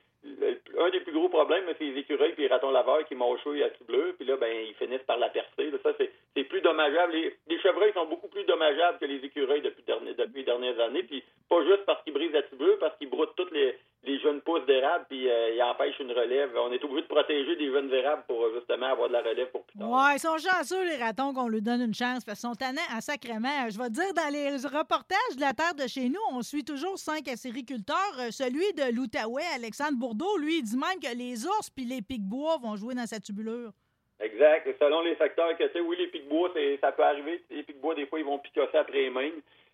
un 0.81 0.89
des 0.89 0.99
plus 0.99 1.13
gros 1.13 1.29
problèmes, 1.29 1.63
c'est 1.77 1.83
les 1.83 1.99
écureuils 1.99 2.33
et 2.37 2.41
les 2.41 2.47
ratons 2.47 2.71
laveurs 2.71 3.05
qui 3.05 3.15
mâchouillent 3.15 3.63
à 3.63 3.69
tout 3.69 3.83
bleu, 3.85 4.15
puis 4.17 4.27
là, 4.27 4.37
ben, 4.37 4.51
ils 4.67 4.75
finissent 4.75 5.03
par 5.07 5.17
la 5.17 5.29
percer. 5.29 5.71
Ça, 5.83 5.91
c'est, 5.97 6.43
plus 6.43 6.61
dommageable. 6.61 7.13
Les, 7.13 7.59
chevreuils 7.59 7.93
sont 7.93 8.05
beaucoup 8.05 8.27
plus 8.27 8.43
dommageables 8.43 8.97
que 8.99 9.05
les 9.05 9.23
écureuils 9.23 9.61
depuis, 9.61 9.83
depuis 9.83 10.39
les 10.39 10.43
dernières 10.43 10.79
années, 10.79 11.03
puis 11.03 11.23
pas 11.49 11.63
juste 11.63 11.85
parce 11.85 12.03
qu'ils 12.03 12.13
brisent 12.13 12.33
la 12.33 12.43
tubeuse, 12.43 12.79
parce 12.79 12.97
qu'ils 12.97 13.09
broutent 13.09 13.35
toutes 13.35 13.51
les, 13.51 13.77
les 14.03 14.19
jeunes 14.19 14.41
pousses 14.41 14.65
d'érable, 14.65 15.05
puis 15.09 15.29
euh, 15.29 15.53
ils 15.53 15.61
empêchent 15.61 15.99
une 15.99 16.11
relève. 16.11 16.49
On 16.57 16.71
est 16.71 16.83
obligé 16.83 17.01
de 17.03 17.07
protéger 17.07 17.55
des 17.55 17.71
jeunes 17.71 17.93
érables 17.93 18.23
pour 18.27 18.43
justement 18.53 18.87
avoir 18.87 19.09
de 19.09 19.13
la 19.13 19.21
relève 19.21 19.51
pour 19.51 19.63
plus 19.63 19.77
tard. 19.77 19.89
Ouais, 19.89 20.15
ils 20.15 20.19
sont 20.19 20.37
chanceux, 20.37 20.83
les 20.85 20.97
ratons, 20.97 21.33
qu'on 21.33 21.47
leur 21.47 21.61
donne 21.61 21.81
une 21.81 21.93
chance, 21.93 22.25
parce 22.25 22.39
qu'ils 22.39 22.49
sont 22.49 22.55
tannants 22.55 22.81
en 22.91 22.99
sacrement. 22.99 23.69
Je 23.69 23.77
vais 23.77 23.89
te 23.89 23.93
dire, 23.93 24.13
dans 24.15 24.33
les 24.33 24.49
reportages 24.67 25.35
de 25.35 25.41
la 25.41 25.53
terre 25.53 25.75
de 25.75 25.87
chez 25.87 26.09
nous, 26.09 26.21
on 26.31 26.41
suit 26.41 26.63
toujours 26.63 26.97
cinq 26.97 27.27
acériculteurs. 27.27 28.15
Euh, 28.19 28.31
Celui 28.31 28.73
de 28.73 28.95
l'Outaouais, 28.95 29.43
Alexandre 29.55 29.97
Bourdeau, 29.99 30.37
lui, 30.37 30.57
il 30.59 30.63
dit 30.63 30.77
même 30.77 30.99
que 30.99 31.15
les 31.15 31.45
ours 31.45 31.69
puis 31.69 31.85
les 31.85 32.01
pics-bois 32.01 32.57
vont 32.57 32.75
jouer 32.75 32.95
dans 32.95 33.05
sa 33.05 33.19
tubulure. 33.19 33.71
Exact. 34.19 34.67
Selon 34.79 35.01
les 35.01 35.15
secteurs 35.15 35.55
que 35.57 35.63
c'est, 35.73 35.81
oui, 35.81 35.95
les 35.97 36.07
pics-bois, 36.07 36.51
c'est, 36.55 36.77
ça 36.79 36.91
peut 36.91 37.03
arriver. 37.03 37.43
Les 37.49 37.63
pics-bois, 37.63 37.95
des 37.95 38.05
fois, 38.05 38.19
ils 38.19 38.25
vont 38.25 38.39
picosser 38.39 38.77
après 38.77 39.01
les 39.01 39.09
mains. 39.09 39.31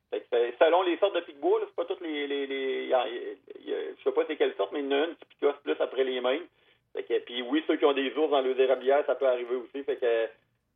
Fait 0.10 0.22
que, 0.22 0.54
selon 0.60 0.84
les 0.84 0.98
sortes 1.00 1.16
de 1.16 1.22
pics-bois, 1.22 1.60
là, 1.60 1.66
c'est 1.68 1.76
pas 1.76 1.86
toutes 1.86 2.02
les... 2.02 2.28
les, 2.28 2.48
les 2.48 2.84
il 2.84 2.90
y 2.90 2.94
a- 2.94 3.08
il 3.08 3.70
y 3.70 3.74
a- 3.74 3.78
je 3.98 4.04
sais 4.04 4.12
pas 4.12 4.24
c'est 4.28 4.38
quelle 4.38 4.56
sorte, 4.56 4.72
mais 4.72 4.80
il 4.80 4.86
y 4.86 4.96
en 4.96 5.02
a 5.02 5.06
une 5.06 5.16
qui 5.16 5.26
picosse 5.26 5.58
plus 5.64 5.76
après 5.80 6.04
les 6.04 6.22
mains. 6.22 6.40
Fait 6.94 7.04
que, 7.04 7.20
puis 7.20 7.42
oui, 7.42 7.64
ceux 7.68 7.76
qui 7.78 7.86
ont 7.86 7.94
des 7.94 8.14
ours 8.16 8.30
dans 8.32 8.42
leurs 8.42 8.60
érablières, 8.60 9.06
ça 9.06 9.16
peut 9.16 9.28
arriver 9.28 9.56
aussi. 9.56 9.84
Fait 9.84 9.98
que 9.98 10.30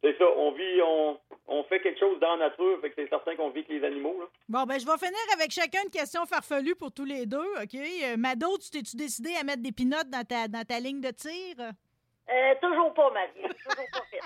c'est 0.04 0.18
ça, 0.18 0.26
on 0.36 0.52
vit, 0.52 0.82
on, 0.84 1.18
on 1.48 1.64
fait 1.64 1.80
quelque 1.80 2.00
chose 2.00 2.20
dans 2.20 2.36
la 2.36 2.50
nature, 2.50 2.80
fait 2.82 2.90
que 2.90 2.96
c'est 2.98 3.10
certain 3.10 3.36
qu'on 3.36 3.50
vit 3.52 3.60
avec 3.60 3.70
les 3.70 3.84
animaux. 3.86 4.18
Là. 4.20 4.26
Bon, 4.50 4.64
ben, 4.64 4.80
je 4.80 4.86
vais 4.86 4.98
finir 4.98 5.20
avec 5.34 5.52
chacun 5.52 5.84
une 5.84 5.92
question 5.92 6.26
farfelue 6.26 6.76
pour 6.76 6.92
tous 6.92 7.06
les 7.06 7.26
deux, 7.26 7.38
OK? 7.62 7.76
Euh, 7.76 8.18
Mado, 8.18 8.58
tu 8.58 8.70
t'es-tu 8.72 8.98
décidé 8.98 9.36
à 9.40 9.44
mettre 9.44 9.62
des 9.62 9.72
pinottes 9.72 10.10
dans 10.10 10.24
ta, 10.26 10.48
dans 10.48 10.66
ta 10.66 10.80
ligne 10.80 11.02
de 11.02 11.12
tir? 11.12 11.56
Euh, 11.60 12.56
toujours 12.62 12.94
pas, 12.94 13.12
Marie. 13.12 13.30
Toujours 13.44 13.86
pas 13.94 14.06
fait. 14.12 14.20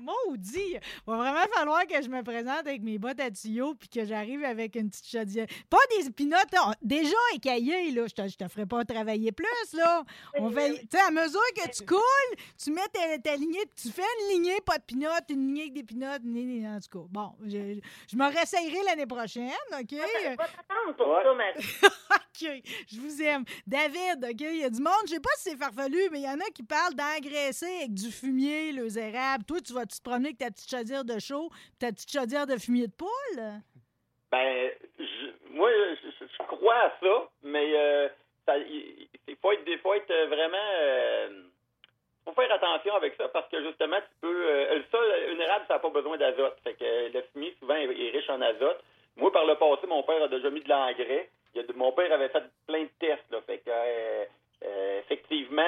Maudit! 0.00 0.76
Va 1.06 1.16
vraiment 1.16 1.46
falloir 1.54 1.86
que 1.86 2.02
je 2.02 2.08
me 2.08 2.22
présente 2.22 2.66
avec 2.66 2.82
mes 2.82 2.98
bottes 2.98 3.20
à 3.20 3.30
tuyaux 3.30 3.74
puis 3.74 3.88
que 3.88 4.04
j'arrive 4.04 4.44
avec 4.44 4.76
une 4.76 4.90
petite 4.90 5.08
chaudière. 5.08 5.46
Pas 5.68 5.78
des 5.98 6.10
pinottes, 6.10 6.52
là, 6.52 6.74
déjà 6.82 7.16
écaillées, 7.34 7.90
là. 7.92 8.06
Je 8.06 8.14
te, 8.14 8.28
je 8.28 8.36
te 8.36 8.48
ferai 8.48 8.66
pas 8.66 8.84
travailler 8.84 9.32
plus, 9.32 9.72
là. 9.74 10.02
On 10.38 10.50
fait, 10.50 10.72
tu 10.80 10.88
sais, 10.92 11.00
à 11.00 11.10
mesure 11.10 11.40
que 11.56 11.68
tu 11.70 11.84
coules, 11.84 12.36
tu 12.62 12.70
mets 12.72 12.80
ta, 12.92 13.18
ta 13.18 13.36
lignée, 13.36 13.62
tu 13.80 13.88
fais 13.90 14.02
une 14.02 14.34
lignée, 14.34 14.58
pas 14.64 14.78
de 14.78 14.84
pinottes, 14.84 15.24
une 15.30 15.46
lignée 15.46 15.62
avec 15.62 15.74
des 15.74 15.82
pinottes, 15.84 16.22
une 16.24 16.34
lignée, 16.34 16.68
en 16.68 16.78
tout 16.80 16.98
cas. 17.00 17.06
Bon, 17.10 17.32
je, 17.44 17.78
je 18.10 18.16
me 18.16 18.26
réessayerai 18.26 18.82
l'année 18.84 19.06
prochaine, 19.06 19.50
OK? 19.72 19.92
Va 19.92 20.46
t'attendre 20.46 20.96
pour 20.96 21.08
Ouais. 21.08 21.22
ça, 21.24 21.34
Marie. 21.34 21.66
OK, 22.12 22.62
je 22.90 23.00
vous 23.00 23.22
aime. 23.22 23.44
David, 23.66 24.24
OK, 24.30 24.40
il 24.40 24.56
y 24.58 24.64
a 24.64 24.70
du 24.70 24.80
monde, 24.80 24.92
je 25.06 25.14
sais 25.14 25.20
pas 25.20 25.30
si 25.36 25.50
c'est 25.50 25.56
farfelu, 25.56 26.08
mais 26.10 26.20
il 26.20 26.24
y 26.24 26.28
en 26.28 26.38
a 26.40 26.44
qui 26.54 26.62
parlent 26.62 26.94
d'engraisser 26.94 27.66
avec 27.80 27.92
du 27.94 28.10
fumier, 28.10 28.72
les 28.72 28.98
érables. 28.98 29.44
Toi, 29.44 29.60
tu 29.60 29.72
vas-tu 29.90 30.00
te 30.00 30.08
promener 30.08 30.28
avec 30.28 30.38
ta 30.38 30.50
petite 30.50 30.70
chaudière 30.70 31.04
de 31.04 31.18
chaud 31.18 31.48
puis 31.50 31.78
ta 31.80 31.92
petite 31.92 32.10
chaudière 32.10 32.46
de 32.46 32.56
fumier 32.56 32.86
de 32.86 32.92
poule? 32.92 33.42
Ben, 34.30 34.70
moi, 35.50 35.70
je, 35.70 36.46
crois 36.46 36.76
à 36.76 36.92
ça, 37.00 37.28
mais 37.42 37.72
euh, 37.74 38.08
il, 38.56 39.36
faut 39.42 39.52
être, 39.52 39.68
être 39.68 40.28
vraiment, 40.28 40.68
euh, 40.80 41.28
faut 42.24 42.32
faire 42.32 42.52
attention 42.52 42.94
avec 42.94 43.14
ça 43.16 43.28
parce 43.28 43.48
que 43.48 43.62
justement, 43.64 43.96
tu 43.96 44.20
peux, 44.20 44.46
euh, 44.46 44.76
le 44.76 44.84
sol, 44.90 45.32
une 45.32 45.40
érable, 45.40 45.64
ça 45.66 45.74
n'a 45.74 45.80
pas 45.80 45.90
besoin 45.90 46.16
d'azote. 46.16 46.58
Fait 46.62 46.74
que 46.74 46.84
euh, 46.84 47.08
le 47.12 47.22
fumier 47.32 47.56
souvent 47.58 47.74
est, 47.74 47.86
riche 47.86 48.30
en 48.30 48.40
azote. 48.40 48.82
Moi, 49.16 49.32
par 49.32 49.44
le 49.44 49.56
passé, 49.56 49.86
mon 49.88 50.04
père 50.04 50.22
a 50.22 50.28
déjà 50.28 50.50
mis 50.50 50.60
de 50.60 50.68
l'engrais. 50.68 51.28
Mon 51.74 51.90
père 51.92 52.12
avait 52.12 52.28
fait 52.28 52.44
plein 52.68 52.84
de 52.84 52.90
tests, 53.00 53.28
là. 53.30 53.40
Fait 53.42 53.58
que 53.58 53.70
euh, 53.70 55.00
effectivement, 55.00 55.62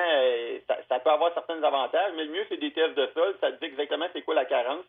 peut 1.02 1.10
avoir 1.10 1.32
certains 1.34 1.62
avantages, 1.62 2.12
mais 2.16 2.24
le 2.24 2.32
mieux, 2.32 2.46
c'est 2.48 2.56
des 2.56 2.72
tests 2.72 2.94
de 2.94 3.08
sol. 3.14 3.36
Ça 3.40 3.50
dit 3.52 3.64
exactement 3.64 4.06
c'est 4.12 4.22
quoi 4.22 4.34
la 4.34 4.44
carence. 4.44 4.84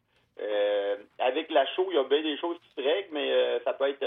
avec 1.20 1.52
la 1.52 1.66
chaux, 1.76 1.88
il 1.90 1.96
y 1.96 2.00
a 2.00 2.04
bien 2.04 2.22
des 2.22 2.38
choses 2.38 2.58
qui 2.64 2.82
se 2.82 2.88
règlent, 2.88 3.14
mais 3.14 3.60
ça 3.64 3.74
peut 3.74 3.90
être 3.90 4.06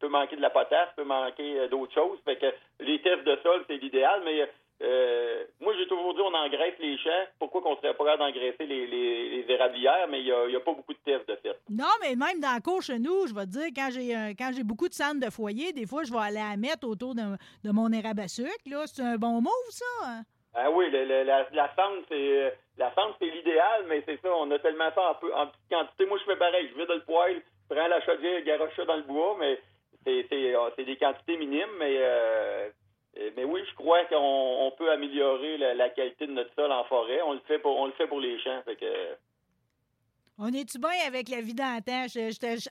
peut 0.00 0.08
manquer 0.08 0.36
de 0.36 0.42
la 0.42 0.50
potasse, 0.50 0.90
peut 0.96 1.04
manquer 1.04 1.68
d'autres 1.68 1.94
choses. 1.94 2.18
Fait 2.24 2.36
que 2.36 2.52
les 2.80 3.00
tests 3.00 3.24
de 3.24 3.36
sol, 3.42 3.64
c'est 3.68 3.76
l'idéal, 3.76 4.22
mais 4.24 4.48
euh, 4.82 5.44
moi, 5.60 5.72
j'ai 5.78 5.86
toujours 5.86 6.12
dit 6.14 6.20
on 6.20 6.34
engraisse 6.34 6.74
les 6.80 6.98
champs. 6.98 7.26
Pourquoi 7.38 7.62
qu'on 7.62 7.76
serait 7.76 7.94
pas 7.94 8.04
capable 8.04 8.32
d'engraisser 8.32 8.66
les, 8.66 8.86
les, 8.86 9.44
érablières, 9.48 10.08
mais 10.10 10.20
il 10.20 10.24
n'y 10.24 10.56
a, 10.56 10.60
pas 10.60 10.72
beaucoup 10.72 10.92
de 10.92 10.98
tests 11.04 11.28
de 11.28 11.36
fait. 11.36 11.56
Non, 11.70 11.84
mais 12.00 12.16
même 12.16 12.40
dans 12.40 12.52
la 12.52 12.60
cour 12.60 12.82
chez 12.82 12.98
nous, 12.98 13.26
je 13.28 13.34
vais 13.34 13.46
te 13.46 13.50
dire, 13.50 13.66
quand 13.74 13.90
j'ai 13.92 14.16
euh, 14.16 14.32
quand 14.36 14.50
j'ai 14.54 14.64
beaucoup 14.64 14.88
de 14.88 14.94
cendres 14.94 15.24
de 15.24 15.30
foyer, 15.30 15.72
des 15.72 15.86
fois, 15.86 16.02
je 16.02 16.12
vais 16.12 16.18
aller 16.18 16.36
la 16.36 16.56
mettre 16.56 16.88
autour 16.88 17.14
de, 17.14 17.22
de 17.64 17.70
mon 17.70 17.92
érable 17.92 18.22
à 18.22 18.28
sucre. 18.28 18.50
C'est 18.86 19.02
un 19.02 19.16
bon 19.16 19.40
move, 19.40 19.70
ça? 19.70 19.84
Hein? 20.04 20.22
Ah 20.64 20.70
oui, 20.70 20.90
la, 20.90 21.24
la, 21.24 21.74
cendre, 21.74 22.02
c'est 22.08 22.54
la 22.78 22.94
cendre, 22.94 23.16
c'est 23.18 23.26
l'idéal, 23.26 23.84
mais 23.88 24.02
c'est 24.06 24.20
ça, 24.20 24.28
on 24.32 24.50
a 24.50 24.58
tellement 24.60 24.90
ça 24.94 25.10
en, 25.10 25.14
peu, 25.14 25.34
en 25.34 25.46
petite 25.48 25.68
quantité. 25.70 26.06
Moi, 26.06 26.18
je 26.18 26.24
fais 26.24 26.38
pareil, 26.38 26.68
je 26.72 26.78
vide 26.78 26.88
le 26.88 27.02
poêle, 27.02 27.42
je 27.68 27.74
prends 27.74 27.88
la 27.88 28.00
chaudière, 28.02 28.42
garoche 28.42 28.76
ça 28.76 28.84
dans 28.84 28.96
le 28.96 29.02
bois, 29.02 29.36
mais 29.40 29.58
c'est 30.04 30.54
ah, 30.54 30.70
des 30.76 30.96
quantités 30.96 31.36
minimes, 31.36 31.76
mais 31.78 31.96
euh, 31.98 32.68
euh, 33.18 33.30
mais 33.36 33.44
oui, 33.44 33.62
je 33.68 33.74
crois 33.74 34.04
qu'on 34.04 34.72
peut 34.76 34.90
améliorer 34.90 35.58
la, 35.58 35.90
qualité 35.90 36.26
de 36.26 36.32
notre 36.32 36.54
sol 36.54 36.72
en 36.72 36.84
forêt. 36.84 37.20
On 37.22 37.34
le 37.34 37.40
fait 37.40 37.58
pour, 37.58 37.76
on 37.78 37.86
le 37.86 37.92
fait 37.92 38.06
pour 38.06 38.20
les 38.20 38.38
champs. 38.40 38.62
Fait 38.64 38.76
que, 38.76 38.86
on 40.38 40.52
est-tu 40.52 40.78
bien 40.78 40.90
avec 41.06 41.28
la 41.28 41.40
vie 41.40 41.54
d'antan? 41.54 42.06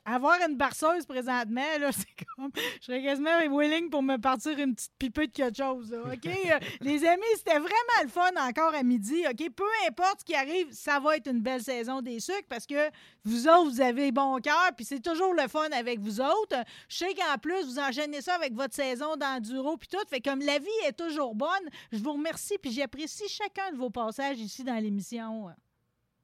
avoir 0.04 0.36
une 0.48 0.56
barceuse 0.56 1.06
présentement, 1.06 1.78
là, 1.80 1.90
c'est 1.92 2.26
comme. 2.36 2.50
Je 2.80 2.86
serais 2.86 3.02
quasiment 3.02 3.30
willing 3.50 3.88
pour 3.88 4.02
me 4.02 4.16
partir 4.16 4.58
une 4.58 4.74
petite 4.74 4.92
pipée 4.98 5.28
de 5.28 5.32
quelque 5.32 5.56
chose. 5.56 5.92
OK? 5.92 6.30
Euh, 6.42 6.58
les 6.80 7.04
amis, 7.04 7.22
c'était 7.36 7.58
vraiment 7.58 8.02
le 8.02 8.08
fun 8.08 8.30
encore 8.36 8.74
à 8.74 8.82
midi. 8.82 9.24
OK? 9.30 9.48
Peu 9.54 9.64
importe 9.88 10.20
ce 10.20 10.24
qui 10.24 10.34
arrive, 10.34 10.66
ça 10.72 10.98
va 10.98 11.16
être 11.16 11.30
une 11.30 11.40
belle 11.40 11.62
saison 11.62 12.02
des 12.02 12.18
sucres 12.18 12.46
parce 12.48 12.66
que 12.66 12.90
vous 13.24 13.46
autres, 13.46 13.70
vous 13.70 13.80
avez 13.80 14.10
bon 14.10 14.38
cœur, 14.40 14.70
puis 14.76 14.84
c'est 14.84 15.00
toujours 15.00 15.34
le 15.34 15.46
fun 15.46 15.68
avec 15.70 16.00
vous 16.00 16.20
autres. 16.20 16.56
Je 16.88 16.96
sais 16.96 17.14
qu'en 17.14 17.38
plus, 17.38 17.64
vous 17.64 17.78
enchaînez 17.78 18.20
ça 18.20 18.34
avec 18.34 18.54
votre 18.54 18.74
saison 18.74 19.16
d'enduro, 19.16 19.76
puis 19.76 19.88
tout. 19.88 19.98
Fait 20.10 20.20
comme 20.20 20.40
la 20.40 20.58
vie 20.58 20.66
est 20.86 20.98
toujours 20.98 21.34
bonne, 21.34 21.48
je 21.92 21.98
vous 21.98 22.14
remercie, 22.14 22.58
puis 22.60 22.72
j'apprécie 22.72 23.28
chacun 23.28 23.70
de 23.72 23.76
vos 23.76 23.90
passages 23.90 24.40
ici 24.40 24.64
dans 24.64 24.82
l'émission. 24.82 25.50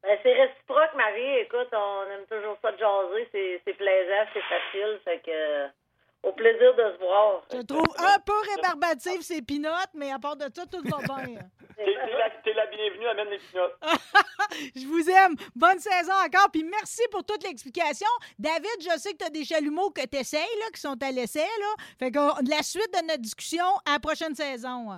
Ben, 0.02 0.16
c'est 0.22 0.32
réciproque, 0.32 0.94
Marie. 0.94 1.38
Écoute, 1.40 1.68
on 1.72 2.02
aime 2.10 2.26
toujours 2.26 2.56
ça 2.62 2.72
de 2.72 2.78
jaser. 2.78 3.28
C'est 3.64 3.74
plaisant, 3.74 4.30
c'est 4.32 4.42
facile. 4.42 5.00
Fait 5.04 5.20
que. 5.20 5.78
Au 6.20 6.32
plaisir 6.32 6.74
de 6.74 6.82
se 6.94 6.98
voir. 6.98 7.42
Je 7.52 7.62
trouve 7.62 7.86
un 7.96 8.18
peu 8.18 8.32
rébarbatif 8.56 9.20
ces 9.20 9.40
pinottes, 9.40 9.94
mais 9.94 10.10
à 10.10 10.18
part 10.18 10.36
de 10.36 10.46
ça, 10.52 10.66
tout 10.66 10.82
va 10.82 10.98
bien. 11.24 11.38
T'es 11.76 12.54
la, 12.54 12.66
bienvenue, 12.66 13.06
amène 13.06 13.28
les 13.28 13.38
pinottes. 13.38 13.78
je 14.74 14.84
vous 14.86 15.08
aime. 15.08 15.36
Bonne 15.54 15.78
saison 15.78 16.12
encore, 16.26 16.50
puis 16.52 16.64
merci 16.64 17.02
pour 17.12 17.24
toute 17.24 17.44
l'explication. 17.44 18.08
David, 18.36 18.80
je 18.80 18.98
sais 18.98 19.12
que 19.12 19.18
tu 19.18 19.24
as 19.26 19.30
des 19.30 19.44
chalumeaux 19.44 19.90
que 19.90 20.04
tu 20.04 20.18
essayes, 20.18 20.40
là, 20.40 20.66
qui 20.74 20.80
sont 20.80 21.00
à 21.00 21.10
l'essai. 21.12 21.38
Là. 21.38 21.74
Fait 22.00 22.10
que 22.10 22.18
la 22.50 22.62
suite 22.62 22.92
de 22.92 23.06
notre 23.06 23.22
discussion 23.22 23.66
à 23.86 23.92
la 23.92 24.00
prochaine 24.00 24.34
saison. 24.34 24.88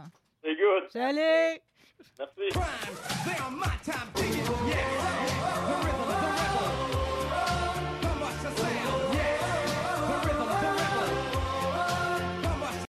C'est 0.43 0.57
good. 0.57 0.89
Salut. 0.89 1.61
Prime, 2.21 2.97
they 3.25 3.33
are 3.43 3.51
my 3.51 3.67
time 3.83 4.09
digging. 4.15 4.35
Yeah, 4.37 4.45
the 5.69 5.75
rhythm, 5.87 6.07
the 6.07 6.15
rebel. 6.37 6.69
Come 8.03 8.21
watch 8.21 8.43
the 8.43 8.51
sound. 8.61 9.15
Yeah, 9.15 10.07
the 10.07 10.17
rhythm, 10.29 10.49
the 10.49 10.71
rebel. 10.77 11.09
Come 12.43 12.61
watch. 12.61 12.85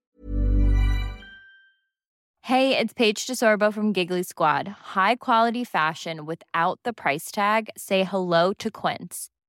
Hey, 2.42 2.78
it's 2.78 2.94
Paige 2.94 3.26
DeSorbo 3.26 3.70
from 3.70 3.92
Giggly 3.92 4.22
Squad. 4.22 4.68
High 4.68 5.16
quality 5.16 5.64
fashion 5.64 6.24
without 6.24 6.80
the 6.84 6.94
price 6.94 7.30
tag. 7.30 7.68
Say 7.76 8.04
hello 8.04 8.54
to 8.54 8.70
Quince. 8.70 9.28